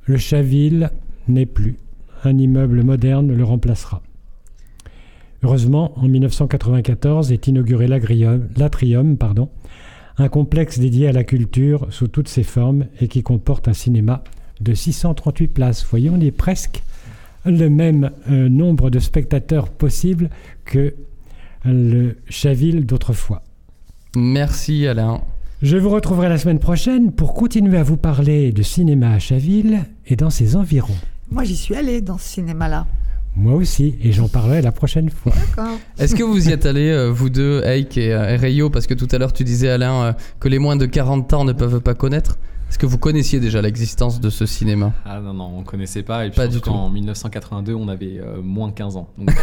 Le 0.04 0.18
Chaville 0.18 0.90
n'est 1.30 1.46
plus. 1.46 1.78
Un 2.26 2.38
immeuble 2.38 2.84
moderne 2.84 3.32
le 3.32 3.46
remplacera. 3.46 4.04
Heureusement, 5.43 5.93
en 5.97 6.08
1994 6.08 7.32
est 7.32 7.47
inauguré 7.47 7.88
l'Atrium, 7.88 9.17
pardon, 9.17 9.49
un 10.17 10.30
complexe 10.30 10.77
dédié 10.77 11.08
à 11.08 11.12
la 11.12 11.23
culture 11.23 11.88
sous 11.89 12.08
toutes 12.08 12.27
ses 12.27 12.43
formes 12.43 12.86
et 12.99 13.08
qui 13.08 13.23
comporte 13.23 13.67
un 13.67 13.73
cinéma 13.73 14.23
de 14.60 14.73
638 14.73 15.47
places. 15.47 15.86
Voyez, 15.89 16.10
on 16.10 16.19
est 16.19 16.32
presque 16.32 16.84
le 17.45 17.69
même 17.69 18.12
euh, 18.30 18.49
nombre 18.49 18.91
de 18.91 18.99
spectateurs 18.99 19.69
possible 19.69 20.30
que 20.65 20.93
le 21.65 22.17
Chaville 22.30 22.86
d'autrefois. 22.86 23.41
Merci 24.15 24.86
Alain. 24.88 25.21
Je 25.62 25.77
vous 25.77 25.89
retrouverai 25.89 26.27
la 26.30 26.38
semaine 26.38 26.60
prochaine 26.60 27.12
pour 27.12 27.34
continuer 27.34 27.77
à 27.77 27.84
vous 27.84 27.97
parler 27.97 28.51
de 28.51 28.62
cinéma 28.62 29.12
à 29.12 29.19
Chaville 29.19 29.82
et 30.08 30.15
dans 30.15 30.30
ses 30.30 30.56
environs. 30.56 30.95
Moi, 31.30 31.43
j'y 31.43 31.56
suis 31.56 31.75
allé 31.75 32.01
dans 32.01 32.17
ce 32.17 32.27
cinéma-là. 32.27 32.88
Moi 33.36 33.54
aussi, 33.54 33.96
et 34.04 34.12
j'en 34.12 34.28
parlerai 34.28 34.62
la 34.62 34.72
prochaine 34.74 35.10
fois. 35.10 35.32
D'accord. 35.34 35.78
Est-ce 35.98 36.15
que 36.15 36.24
vous 36.24 36.50
y 36.50 36.52
êtes 36.52 36.65
allés, 36.65 36.89
euh, 36.91 37.10
vous 37.12 37.30
deux, 37.30 37.63
Eik 37.63 37.98
et, 37.98 38.13
euh, 38.13 38.30
et 38.34 38.36
Rayo 38.36 38.70
Parce 38.70 38.88
que 38.88 38.94
tout 38.94 39.08
à 39.12 39.17
l'heure, 39.17 39.32
tu 39.32 39.44
disais, 39.46 39.70
Alain, 39.70 40.04
euh, 40.04 40.13
que 40.39 40.50
les 40.50 40.60
moins 40.60 40.76
de 40.76 40.86
40 40.86 41.32
ans 41.34 41.46
ne 41.46 41.54
peuvent 41.54 41.80
pas 41.80 41.94
connaître. 41.94 42.38
Est-ce 42.70 42.78
que 42.80 42.86
vous 42.86 42.98
connaissiez 42.98 43.39
déjà 43.41 43.62
l'existence 43.62 44.22
de 44.22 44.30
ce 44.30 44.46
cinéma? 44.46 44.94
Ah 45.06 45.20
non, 45.20 45.34
non, 45.34 45.52
on 45.60 45.63
connaissait 45.63 46.04
pas. 46.04 46.26
Et 46.26 46.30
puis 46.30 46.38
Pas 46.38 46.48
du 46.48 46.62
tout. 46.62 46.70
En 46.70 46.89
1982, 46.89 47.74
on 47.74 47.88
avait 47.89 48.17
euh, 48.20 48.41
moins 48.41 48.70
de 48.70 48.74
15 48.74 48.96
ans. 48.98 49.10
Donc, 49.17 49.30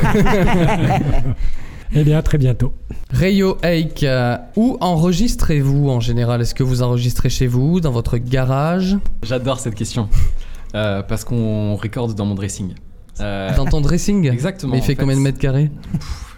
Eh 1.94 2.04
bien, 2.04 2.18
à 2.18 2.22
très 2.22 2.36
bientôt. 2.38 2.74
Rayo, 3.10 3.56
Eik, 3.62 4.02
euh, 4.02 4.36
où 4.56 4.76
enregistrez-vous 4.80 5.88
en 5.88 6.00
général? 6.00 6.40
Est-ce 6.42 6.54
que 6.54 6.62
vous 6.62 6.82
enregistrez 6.82 7.30
chez 7.30 7.46
vous, 7.46 7.80
dans 7.80 7.90
votre 7.90 8.18
garage? 8.18 8.96
J'adore 9.22 9.58
cette 9.60 9.74
question. 9.74 10.08
Euh, 10.74 11.02
parce 11.02 11.24
qu'on 11.24 11.76
recorde 11.76 12.14
dans 12.14 12.26
mon 12.26 12.34
dressing. 12.34 12.74
Euh, 13.20 13.54
Dans 13.56 13.64
ton 13.64 13.80
dressing 13.80 14.28
Exactement. 14.30 14.72
Mais 14.72 14.78
il 14.78 14.82
fait 14.82 14.92
en 14.92 14.96
fait. 14.96 15.00
combien 15.02 15.16
de 15.16 15.20
mètres 15.20 15.38
carrés 15.38 15.70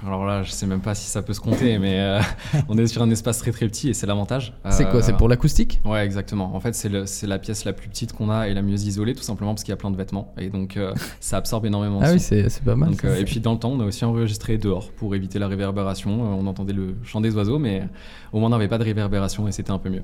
Alors 0.07 0.25
là, 0.25 0.43
je 0.43 0.51
sais 0.51 0.67
même 0.67 0.81
pas 0.81 0.95
si 0.95 1.07
ça 1.09 1.21
peut 1.21 1.35
se 1.35 1.41
compter, 1.41 1.79
mais 1.79 2.01
euh, 2.01 2.21
on 2.69 2.79
est 2.79 2.87
sur 2.87 3.03
un 3.03 3.11
espace 3.11 3.39
très 3.39 3.53
très 3.53 3.67
petit 3.67 3.91
et 3.91 3.95
c'est 3.95 4.07
l'avantage. 4.07 4.55
C'est 4.71 4.85
quoi 4.85 5.01
Euh, 5.01 5.03
C'est 5.03 5.15
pour 5.17 5.29
l'acoustique 5.29 5.81
Ouais, 5.85 6.05
exactement. 6.05 6.55
En 6.55 6.61
fait, 6.61 6.75
c'est 6.75 7.27
la 7.27 7.39
pièce 7.39 7.65
la 7.67 7.73
plus 7.75 7.89
petite 7.89 8.13
qu'on 8.15 8.31
a 8.31 8.49
et 8.49 8.55
la 8.55 8.63
mieux 8.63 8.75
isolée, 8.75 9.15
tout 9.15 9.23
simplement 9.23 9.53
parce 9.53 9.63
qu'il 9.63 9.73
y 9.73 9.75
a 9.75 9.77
plein 9.77 9.91
de 9.91 9.97
vêtements. 9.97 10.33
Et 10.39 10.49
donc, 10.49 10.77
euh, 10.79 10.95
ça 11.21 11.37
absorbe 11.37 11.67
énormément 11.67 12.01
Ah 12.03 12.07
son. 12.07 12.13
oui, 12.15 12.21
c'est 12.21 12.65
pas 12.65 12.77
mal. 12.77 12.91
Donc, 12.91 13.05
euh, 13.05 13.17
et 13.21 13.25
puis 13.25 13.41
dans 13.41 13.53
le 13.53 13.59
temps, 13.59 13.73
on 13.73 13.81
a 13.81 13.85
aussi 13.85 14.05
enregistré 14.07 14.57
dehors 14.57 14.91
pour 14.93 15.15
éviter 15.15 15.39
la 15.39 15.49
réverbération. 15.49 16.11
Euh, 16.11 16.37
on 16.41 16.47
entendait 16.47 16.73
le 16.73 16.97
chant 17.05 17.21
des 17.21 17.35
oiseaux, 17.35 17.59
mais 17.59 17.83
au 18.33 18.39
moins 18.39 18.49
on 18.49 18.53
n'avait 18.53 18.69
pas 18.69 18.79
de 18.79 18.85
réverbération 18.85 19.47
et 19.49 19.53
c'était 19.53 19.71
un 19.73 19.79
peu 19.79 19.91
mieux. 19.91 20.03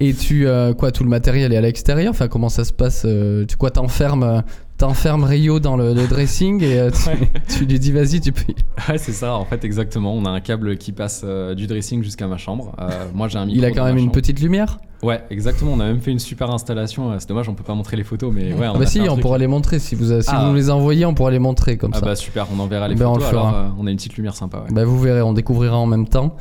Et 0.00 0.14
tu, 0.14 0.46
euh, 0.46 0.74
quoi, 0.74 0.90
tout 0.92 1.04
le 1.04 1.10
matériel 1.10 1.52
est 1.52 1.56
à 1.56 1.60
l'extérieur? 1.60 2.10
Enfin, 2.10 2.28
comment 2.28 2.48
ça 2.48 2.64
se 2.64 2.72
passe 2.72 3.02
euh, 3.06 3.44
Tu 3.46 3.56
quoi, 3.56 3.70
t'enfermes, 3.70 4.22
euh, 4.22 4.40
t'enfermes 4.78 5.24
Rio 5.24 5.60
dans 5.60 5.76
le, 5.76 5.94
le 5.94 6.06
dressing 6.06 6.62
et 6.62 6.78
euh, 6.78 6.90
tu, 6.90 7.54
tu 7.58 7.64
lui 7.66 7.78
dis 7.78 7.92
vas-y, 7.92 8.20
tu 8.20 8.32
peux. 8.32 8.52
Ouais, 8.88 8.98
c'est 8.98 9.12
ça, 9.12 9.34
en 9.34 9.44
fait, 9.44 9.64
exactement. 9.64 10.14
On 10.14 10.24
a 10.24 10.30
un 10.30 10.40
câble 10.40 10.76
qui 10.76 10.92
passe 10.92 11.22
euh, 11.24 11.54
du 11.54 11.66
dressing 11.66 12.02
jusqu'à 12.02 12.26
ma 12.26 12.36
chambre. 12.36 12.74
Euh, 12.80 12.88
moi, 13.14 13.28
j'ai 13.28 13.38
un 13.38 13.46
micro. 13.46 13.58
Il 13.58 13.64
a 13.64 13.70
quand 13.70 13.84
même 13.84 13.98
une 13.98 14.10
petite 14.12 14.40
lumière? 14.40 14.78
Ouais, 15.02 15.22
exactement. 15.30 15.72
On 15.74 15.80
a 15.80 15.84
même 15.84 16.00
fait 16.00 16.12
une 16.12 16.18
super 16.18 16.50
installation. 16.50 17.14
C'est 17.18 17.28
dommage, 17.28 17.48
on 17.48 17.54
peut 17.54 17.62
pas 17.64 17.74
montrer 17.74 17.96
les 17.96 18.04
photos, 18.04 18.32
mais 18.34 18.54
ouais, 18.54 18.66
on 18.68 18.72
Ah 18.74 18.78
bah 18.78 18.84
a 18.84 18.86
si, 18.86 19.00
on 19.02 19.06
truc. 19.08 19.20
pourra 19.20 19.36
les 19.38 19.46
montrer 19.46 19.78
si 19.78 19.94
vous, 19.94 20.18
si 20.22 20.28
Ah. 20.30 20.40
vous 20.40 20.48
nous 20.50 20.54
les 20.54 20.70
envoyez, 20.70 21.04
on 21.04 21.12
pourra 21.14 21.30
les 21.30 21.38
montrer 21.38 21.76
comme 21.76 21.90
Ah 21.94 21.98
ça. 22.00 22.06
bah 22.06 22.16
super, 22.16 22.46
on 22.56 22.58
enverra 22.58 22.88
les 22.88 22.94
Ben, 22.94 23.06
on 23.06 23.14
photos. 23.14 23.30
le 23.30 23.36
fera. 23.36 23.48
alors, 23.50 23.74
on 23.78 23.86
a 23.86 23.90
une 23.90 23.96
petite 23.96 24.16
lumière 24.16 24.34
sympa. 24.34 24.58
Ouais. 24.60 24.72
Bah, 24.72 24.84
vous 24.84 24.98
verrez, 24.98 25.20
on 25.20 25.34
découvrira 25.34 25.76
en 25.76 25.86
même 25.86 26.08
temps. 26.08 26.36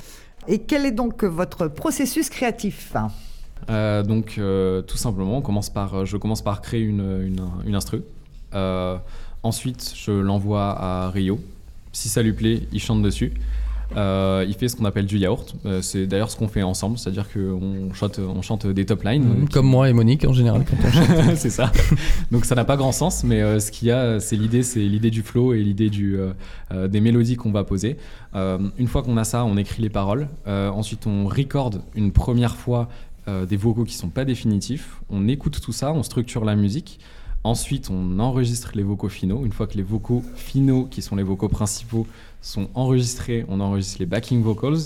Et 0.48 0.60
quel 0.60 0.86
est 0.86 0.92
donc 0.92 1.24
votre 1.24 1.68
processus 1.68 2.30
créatif 2.30 2.94
Euh, 3.70 4.04
donc, 4.04 4.36
euh, 4.38 4.82
tout 4.82 4.98
simplement, 4.98 5.42
euh, 5.42 6.06
je 6.06 6.18
commence 6.18 6.42
par 6.42 6.62
créer 6.62 6.82
une, 6.82 7.38
une, 7.66 7.76
instru. 7.76 8.04
Ensuite, 9.44 9.94
je 9.96 10.12
l'envoie 10.12 10.72
à 10.80 11.10
Rio. 11.10 11.40
Si 11.92 12.10
ça 12.10 12.22
lui 12.22 12.34
plaît, 12.34 12.62
il 12.72 12.80
chante 12.80 13.02
dessus. 13.02 13.34
Euh, 13.96 14.46
il 14.48 14.54
fait 14.56 14.68
ce 14.68 14.76
qu'on 14.76 14.86
appelle 14.86 15.06
du 15.06 15.18
yaourt. 15.18 15.56
Euh, 15.66 15.82
c'est 15.82 16.08
d'ailleurs 16.08 16.32
ce 16.32 16.36
qu'on 16.38 16.48
fait 16.48 16.64
ensemble, 16.64 16.98
c'est-à-dire 16.98 17.28
qu'on 17.32 17.94
chante, 17.94 18.20
on 18.20 18.42
chante 18.42 18.66
des 18.68 18.86
top 18.86 19.04
lines. 19.04 19.24
euh, 19.44 19.46
Comme 19.52 19.68
moi 19.68 19.90
et 19.90 19.94
Monique 19.94 20.26
en 20.26 20.34
général 20.34 20.64
quand 20.68 20.76
on 20.88 20.92
chante. 21.28 21.36
c'est 21.36 21.50
ça. 21.50 21.72
Donc 22.32 22.46
ça 22.46 22.56
n'a 22.56 22.66
pas 22.66 22.76
grand 22.78 22.92
sens, 22.92 23.24
mais 23.24 23.42
euh, 23.42 23.60
ce 23.60 23.72
qu'il 23.72 23.88
y 23.88 23.92
a, 23.92 24.20
c'est 24.20 24.36
l'idée, 24.36 24.64
c'est 24.64 24.80
l'idée 24.80 25.12
du 25.12 25.22
flow 25.22 25.54
et 25.54 25.62
l'idée 25.64 25.90
du 25.90 26.18
des 26.90 27.02
mélodies 27.02 27.36
qu'on 27.36 27.52
va 27.52 27.64
poser. 27.64 27.98
Une 28.34 28.88
fois 28.88 29.04
qu'on 29.04 29.18
a 29.18 29.24
ça, 29.24 29.46
on 29.46 29.58
écrit 29.58 29.82
les 29.84 29.90
paroles. 29.90 30.28
Ensuite, 30.48 31.06
on 31.08 31.28
recorde 31.28 31.82
une 31.96 32.12
première 32.12 32.56
fois 32.56 32.90
des 33.28 33.58
vocaux 33.58 33.84
qui 33.84 33.96
sont 33.96 34.10
pas 34.10 34.26
définitifs. 34.26 35.00
On 35.10 35.28
écoute 35.28 35.60
tout 35.62 35.72
ça, 35.72 35.94
on 35.94 36.04
structure 36.04 36.46
la 36.46 36.56
musique. 36.56 37.00
Ensuite, 37.46 37.90
on 37.90 38.20
enregistre 38.20 38.72
les 38.74 38.84
vocaux 38.84 39.10
finaux. 39.10 39.46
Une 39.46 39.52
fois 39.52 39.68
que 39.68 39.76
les 39.76 39.84
vocaux 39.84 40.24
finaux, 40.36 40.86
qui 40.86 41.02
sont 41.02 41.18
les 41.18 41.24
vocaux 41.24 41.50
principaux, 41.50 42.08
sont 42.42 42.70
enregistrés, 42.74 43.46
on 43.50 43.60
enregistre 43.60 43.98
les 44.00 44.06
backing 44.06 44.42
vocals. 44.42 44.78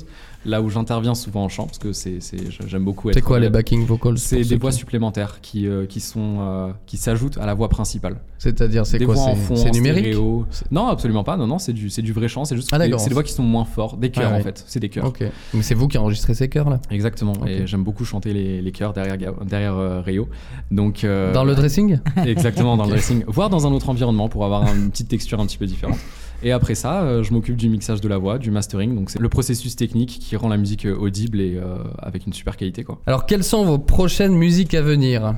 Là 0.48 0.62
où 0.62 0.70
j'interviens 0.70 1.14
souvent 1.14 1.44
en 1.44 1.50
chant, 1.50 1.66
parce 1.66 1.78
que 1.78 1.92
c'est, 1.92 2.20
j'aime 2.68 2.84
beaucoup 2.86 3.10
être. 3.10 3.16
C'est 3.16 3.22
quoi 3.22 3.40
les 3.40 3.50
backing 3.50 3.86
vocals 3.86 4.18
C'est 4.18 4.42
des 4.44 4.56
voix 4.56 4.72
supplémentaires 4.72 5.40
qui, 5.42 5.68
euh, 5.68 5.86
qui, 5.86 6.00
sont, 6.00 6.38
euh, 6.40 6.72
qui 6.86 6.98
s'ajoutent 6.98 7.38
à 7.38 7.46
la 7.46 7.54
voix 7.54 7.68
principale. 7.70 8.16
C'est-à-dire, 8.38 8.86
c'est 8.86 9.04
quoi 9.04 9.18
en 9.18 9.36
C'est 9.36 9.70
en 9.70 9.72
numérique 9.72 10.06
stéréo. 10.06 10.46
Non, 10.72 10.88
absolument 10.88 11.24
pas. 11.24 11.38
Non, 11.38 11.48
non, 11.48 11.60
c'est 11.60 11.74
du, 11.74 11.90
c'est 11.90 12.02
du 12.02 12.14
vrai 12.14 12.28
chant. 12.28 12.46
C'est 12.46 12.56
juste 12.56 12.70
Ah, 12.72 12.78
c'est 12.98 13.10
des 13.10 13.14
voix 13.14 13.24
qui 13.24 13.34
sont 13.34 13.44
moins 13.44 13.66
fortes. 13.66 14.00
Des 14.00 14.10
chœurs, 14.10 14.30
Ah, 14.32 14.36
en 14.36 14.38
ouais. 14.38 14.44
fait. 14.44 14.64
C'est 14.68 14.80
des 14.80 14.90
chœurs. 14.90 15.06
Ok. 15.06 15.24
Mais 15.54 15.62
c'est 15.64 15.76
vous 15.76 15.88
qui 15.88 15.98
enregistrez 15.98 16.34
ces 16.34 16.48
chœurs 16.48 16.70
là? 16.70 16.80
Exactement. 16.92 17.34
Et 17.46 17.68
j'aime 17.68 17.84
beaucoup 17.84 18.06
chanter 18.06 18.34
les, 18.34 18.62
les 18.62 18.72
chœurs 18.72 18.94
derrière, 18.94 19.18
derrière 19.44 19.76
euh, 19.76 20.02
Rio. 20.02 20.30
Donc, 20.72 21.04
euh, 21.04 21.34
Dans 21.34 21.44
le 21.44 21.56
dressing? 21.56 22.00
Exactement, 22.26 22.78
dans 22.78 22.86
le 22.86 22.92
dressing. 22.92 23.24
Voire 23.28 23.50
dans 23.50 23.68
un 23.68 23.72
autre 23.72 23.90
environnement 23.90 24.30
pour 24.30 24.46
avoir 24.46 24.74
une 24.74 24.92
petite 24.92 25.10
texture 25.10 25.40
un 25.40 25.46
petit 25.46 25.58
peu 25.58 25.66
différente. 25.66 25.98
Et 26.44 26.52
après 26.52 26.76
ça, 26.76 27.02
euh, 27.02 27.24
je 27.24 27.34
m'occupe 27.34 27.56
du 27.56 27.70
mixage 27.70 28.00
de 28.02 28.08
la 28.08 28.18
voix, 28.18 28.38
du 28.38 28.52
mastering. 28.52 28.94
Donc, 28.96 29.10
c'est 29.10 29.20
le 29.20 29.30
processus 29.30 29.76
technique 29.76 30.20
qui 30.20 30.36
rend 30.36 30.50
la 30.50 30.58
musique 30.58 30.86
euh, 30.86 30.96
audible 30.96 31.42
et 31.42 31.56
euh, 31.56 31.78
avec 32.00 32.28
une 32.28 32.34
super 32.34 32.58
qualité, 32.58 32.84
quoi. 32.84 33.02
Alors, 33.08 33.26
quelles 33.26 33.44
sont 33.44 33.66
vos 33.66 33.80
prochaines 33.80 34.36
musiques 34.36 34.74
à 34.74 34.82
venir? 34.82 35.36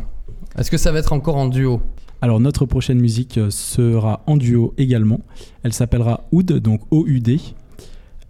Est-ce 0.58 0.70
que 0.70 0.78
ça 0.78 0.92
va 0.92 1.00
être 1.00 1.14
encore 1.14 1.38
en 1.38 1.48
duo? 1.48 1.82
Alors 2.22 2.42
notre 2.42 2.66
prochaine 2.66 3.00
musique 3.00 3.40
sera 3.50 4.24
en 4.28 4.36
duo 4.36 4.74
également. 4.78 5.22
Elle 5.64 5.72
s'appellera 5.72 6.28
Oud, 6.34 6.52
donc 6.52 6.82
O-U-D. 6.92 7.40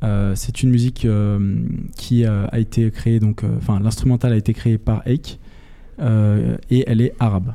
Euh, 0.03 0.34
c'est 0.36 0.62
une 0.62 0.69
musique 0.69 1.05
euh, 1.05 1.58
qui 1.97 2.23
euh, 2.23 2.45
a 2.51 2.60
été 2.60 2.91
créée, 2.91 3.19
donc, 3.19 3.43
euh, 3.43 3.49
enfin 3.58 3.79
l'instrumental 3.79 4.32
a 4.32 4.38
été 4.38 4.53
créé 4.53 4.77
par 4.77 5.01
Eik 5.08 5.39
euh, 5.99 6.55
et 6.69 6.84
elle 6.88 7.01
est 7.01 7.15
arabe. 7.19 7.53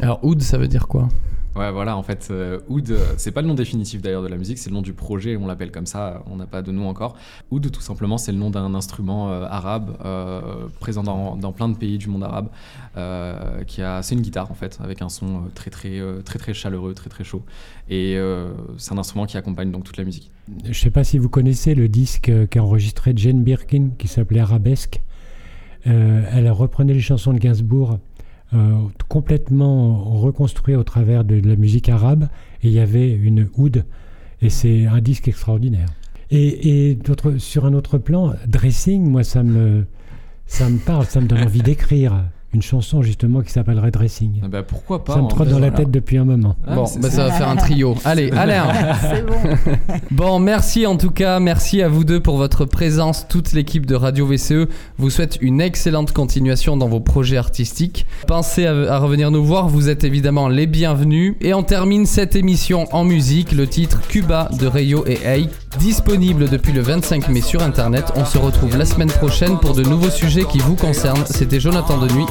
Alors, 0.00 0.24
oud, 0.24 0.40
ça 0.40 0.56
veut 0.56 0.68
dire 0.68 0.86
quoi? 0.86 1.08
Ouais, 1.56 1.72
voilà, 1.72 1.96
en 1.96 2.02
fait, 2.02 2.28
euh, 2.30 2.58
Oud, 2.68 2.90
euh, 2.90 3.14
c'est 3.16 3.30
pas 3.30 3.40
le 3.40 3.48
nom 3.48 3.54
définitif 3.54 4.02
d'ailleurs 4.02 4.22
de 4.22 4.28
la 4.28 4.36
musique, 4.36 4.58
c'est 4.58 4.68
le 4.68 4.74
nom 4.74 4.82
du 4.82 4.92
projet, 4.92 5.36
on 5.36 5.46
l'appelle 5.46 5.70
comme 5.70 5.86
ça, 5.86 6.22
on 6.30 6.36
n'a 6.36 6.46
pas 6.46 6.60
de 6.60 6.70
nom 6.70 6.86
encore. 6.86 7.16
Oud, 7.50 7.70
tout 7.70 7.80
simplement, 7.80 8.18
c'est 8.18 8.32
le 8.32 8.36
nom 8.38 8.50
d'un 8.50 8.74
instrument 8.74 9.30
euh, 9.30 9.46
arabe 9.48 9.96
euh, 10.04 10.68
présent 10.80 11.02
dans, 11.02 11.52
plein 11.52 11.70
de 11.70 11.76
pays 11.76 11.96
du 11.96 12.08
monde 12.08 12.24
arabe, 12.24 12.48
euh, 12.98 13.64
qui 13.64 13.80
a, 13.80 14.02
c'est 14.02 14.14
une 14.14 14.20
guitare 14.20 14.50
en 14.50 14.54
fait, 14.54 14.78
avec 14.82 15.00
un 15.00 15.08
son 15.08 15.26
euh, 15.26 15.38
très 15.54 15.70
très 15.70 15.98
euh, 15.98 16.20
très 16.20 16.38
très 16.38 16.52
chaleureux, 16.52 16.92
très 16.92 17.08
très 17.08 17.24
chaud, 17.24 17.42
et 17.88 18.16
euh, 18.16 18.50
c'est 18.76 18.92
un 18.92 18.98
instrument 18.98 19.24
qui 19.24 19.38
accompagne 19.38 19.70
donc 19.70 19.84
toute 19.84 19.96
la 19.96 20.04
musique. 20.04 20.30
Je 20.64 20.78
sais 20.78 20.90
pas 20.90 21.04
si 21.04 21.16
vous 21.16 21.30
connaissez 21.30 21.74
le 21.74 21.88
disque 21.88 22.28
euh, 22.28 22.46
qu'a 22.46 22.62
enregistré 22.62 23.12
Jane 23.16 23.42
Birkin 23.42 23.90
qui 23.98 24.08
s'appelait 24.08 24.40
Arabesque. 24.40 25.00
Euh, 25.86 26.22
elle 26.32 26.50
reprenait 26.50 26.94
les 26.94 27.00
chansons 27.00 27.32
de 27.32 27.38
Gainsbourg 27.38 27.92
euh, 27.92 27.96
complètement 29.08 30.04
reconstruites 30.04 30.76
au 30.76 30.84
travers 30.84 31.24
de, 31.24 31.40
la 31.40 31.56
musique 31.56 31.88
arabe 31.88 32.28
et 32.62 32.68
il 32.68 32.72
y 32.72 32.78
avait 32.78 33.10
une 33.12 33.48
oud 33.56 33.84
et 34.40 34.50
c'est 34.50 34.86
un 34.86 35.00
disque 35.00 35.28
extraordinaire. 35.28 35.88
Et, 36.30 36.90
et 36.90 36.98
sur 37.38 37.66
un 37.66 37.74
autre 37.74 37.98
plan, 37.98 38.34
Dressing, 38.46 39.04
moi 39.08 39.24
ça 39.24 39.42
me, 39.42 39.84
ça 40.46 40.68
me 40.68 40.78
parle, 40.78 41.06
ça 41.06 41.20
me 41.20 41.26
donne 41.26 41.42
envie 41.42 41.62
d'écrire 41.62 42.24
une 42.54 42.62
chanson 42.62 43.02
justement 43.02 43.42
qui 43.42 43.52
s'appellerait 43.52 43.90
Dressing. 43.90 44.40
Ah 44.42 44.48
bah, 44.48 44.62
pourquoi 44.62 45.04
pas 45.04 45.14
Ça 45.14 45.22
me 45.22 45.28
trotte 45.28 45.48
dans 45.48 45.58
la 45.58 45.70
tête 45.70 45.90
depuis 45.90 46.16
un 46.16 46.24
moment. 46.24 46.56
Ah, 46.66 46.74
bon, 46.74 46.84
bah, 47.00 47.10
ça 47.10 47.24
va 47.24 47.32
faire 47.32 47.48
un 47.48 47.56
trio. 47.56 47.94
Allez, 48.04 48.30
Alain. 48.30 48.66
C'est 49.00 49.26
bon. 49.26 49.34
Bon, 50.10 50.38
merci 50.38 50.86
en 50.86 50.96
tout 50.96 51.10
cas, 51.10 51.40
merci 51.40 51.82
à 51.82 51.88
vous 51.88 52.04
deux 52.04 52.20
pour 52.20 52.36
votre 52.36 52.64
présence. 52.64 53.26
Toute 53.28 53.52
l'équipe 53.52 53.84
de 53.84 53.94
Radio 53.94 54.26
VCE 54.26 54.68
vous 54.98 55.10
souhaite 55.10 55.38
une 55.40 55.60
excellente 55.60 56.12
continuation 56.12 56.76
dans 56.76 56.88
vos 56.88 57.00
projets 57.00 57.36
artistiques. 57.36 58.06
Pensez 58.26 58.66
à, 58.66 58.94
à 58.94 58.98
revenir 58.98 59.30
nous 59.30 59.44
voir, 59.44 59.68
vous 59.68 59.88
êtes 59.88 60.04
évidemment 60.04 60.48
les 60.48 60.66
bienvenus. 60.66 61.34
Et 61.40 61.52
on 61.54 61.62
termine 61.62 62.06
cette 62.06 62.36
émission 62.36 62.86
en 62.92 63.04
musique, 63.04 63.52
le 63.52 63.66
titre 63.66 64.00
Cuba 64.08 64.48
de 64.58 64.66
Rayo 64.66 65.04
et 65.06 65.18
Hey, 65.24 65.48
disponible 65.78 66.48
depuis 66.48 66.72
le 66.72 66.80
25 66.80 67.28
mai 67.28 67.40
sur 67.40 67.62
internet. 67.62 68.12
On 68.16 68.24
se 68.24 68.38
retrouve 68.38 68.76
la 68.76 68.84
semaine 68.84 69.10
prochaine 69.10 69.58
pour 69.58 69.74
de 69.74 69.82
nouveaux 69.82 70.10
sujets 70.10 70.44
qui 70.44 70.58
vous 70.58 70.76
concernent. 70.76 71.24
C'était 71.26 71.60
Jonathan 71.60 71.98
de 71.98 72.12
Nuit 72.12 72.26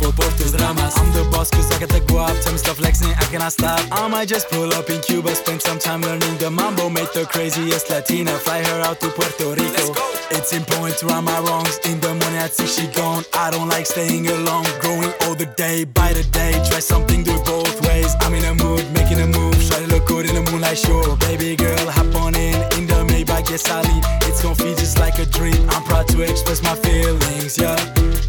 No 0.00 0.12
tiempo 0.12 0.22
por 0.22 0.50
dramas. 0.56 0.96
I'm 0.96 1.12
the 1.12 1.24
boss 1.30 1.50
cause 1.50 1.70
I 1.72 1.78
got 1.80 1.88
the 1.88 2.00
guap. 2.00 2.40
Tell 2.42 2.52
me 2.52 2.58
stop 2.58 2.76
flexing, 2.76 3.10
I 3.10 3.24
cannot 3.30 3.52
stop. 3.52 3.80
I 3.90 4.06
might 4.08 4.28
just 4.28 4.48
pull 4.48 4.72
up 4.72 4.88
in 4.90 5.00
Cuba, 5.00 5.34
spend 5.34 5.60
some 5.60 5.78
time 5.78 6.02
learning 6.02 6.36
the 6.38 6.50
mambo. 6.50 6.88
Make 6.88 7.12
the 7.12 7.26
craziest 7.26 7.90
Latina, 7.90 8.32
fly 8.38 8.62
her 8.62 8.80
out 8.82 9.00
to 9.00 9.08
Puerto 9.08 9.54
Rico. 9.54 9.94
It's 10.30 10.52
important 10.52 10.98
to 10.98 11.06
right 11.06 11.22
my 11.22 11.38
wrongs. 11.40 11.78
In 11.84 12.00
the 12.00 12.08
morning, 12.08 12.38
I 12.38 12.48
think 12.48 12.68
she 12.68 12.86
gone. 12.94 13.24
I 13.34 13.50
don't 13.50 13.68
like 13.68 13.86
staying 13.86 14.26
alone. 14.28 14.66
Growing 14.80 15.12
all 15.22 15.34
the 15.34 15.46
day 15.56 15.84
by 15.84 16.12
the 16.12 16.24
day. 16.30 16.52
Try 16.68 16.80
something, 16.80 17.24
do 17.24 17.34
it 17.34 17.44
both 17.44 17.80
ways. 17.86 18.14
I'm 18.20 18.34
in 18.34 18.44
a 18.44 18.54
mood, 18.54 18.84
making 18.92 19.20
a 19.20 19.26
move. 19.26 19.56
Try 19.68 19.80
to 19.80 19.86
look 19.88 20.06
good 20.06 20.26
in 20.28 20.34
the 20.34 20.42
moonlight 20.50 20.78
show. 20.78 21.16
Baby 21.16 21.56
girl, 21.56 21.90
hop 21.90 22.14
on 22.22 22.34
in. 22.34 22.54
In 22.78 22.87
yes, 23.50 23.68
I 23.70 23.80
lead. 23.82 24.04
It's 24.28 24.42
gonna 24.42 24.54
feel 24.54 24.74
just 24.76 24.98
like 24.98 25.18
a 25.18 25.26
dream. 25.26 25.68
I'm 25.70 25.82
proud 25.84 26.08
to 26.08 26.22
express 26.22 26.62
my 26.62 26.74
feelings, 26.76 27.58
yeah. 27.58 27.76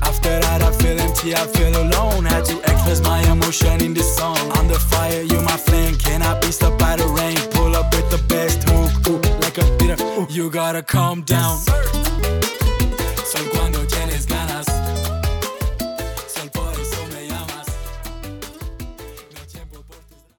After 0.02 0.40
that, 0.40 0.62
I 0.62 0.72
feel 0.80 1.00
empty, 1.00 1.36
I 1.36 1.46
feel 1.48 1.76
alone. 1.76 2.26
Had 2.26 2.46
to 2.46 2.58
express 2.60 3.02
my 3.02 3.22
emotion 3.32 3.82
in 3.84 3.94
this 3.94 4.16
song. 4.16 4.38
I'm 4.54 4.68
the 4.68 4.80
fire, 4.80 5.22
you 5.22 5.42
my 5.42 5.58
flame. 5.58 5.96
Can 5.96 6.22
I 6.22 6.40
be 6.40 6.52
stopped 6.52 6.80
by 6.80 6.96
the 6.96 7.08
rain. 7.08 7.38
Pull 7.52 7.76
up 7.76 7.94
with 7.94 8.10
the 8.12 8.22
best 8.28 8.68
hook, 8.70 9.24
like 9.42 9.58
a 9.58 9.66
bitter. 9.78 9.98
You 10.30 10.50
gotta 10.50 10.84
calm 10.84 11.22
down. 11.24 11.60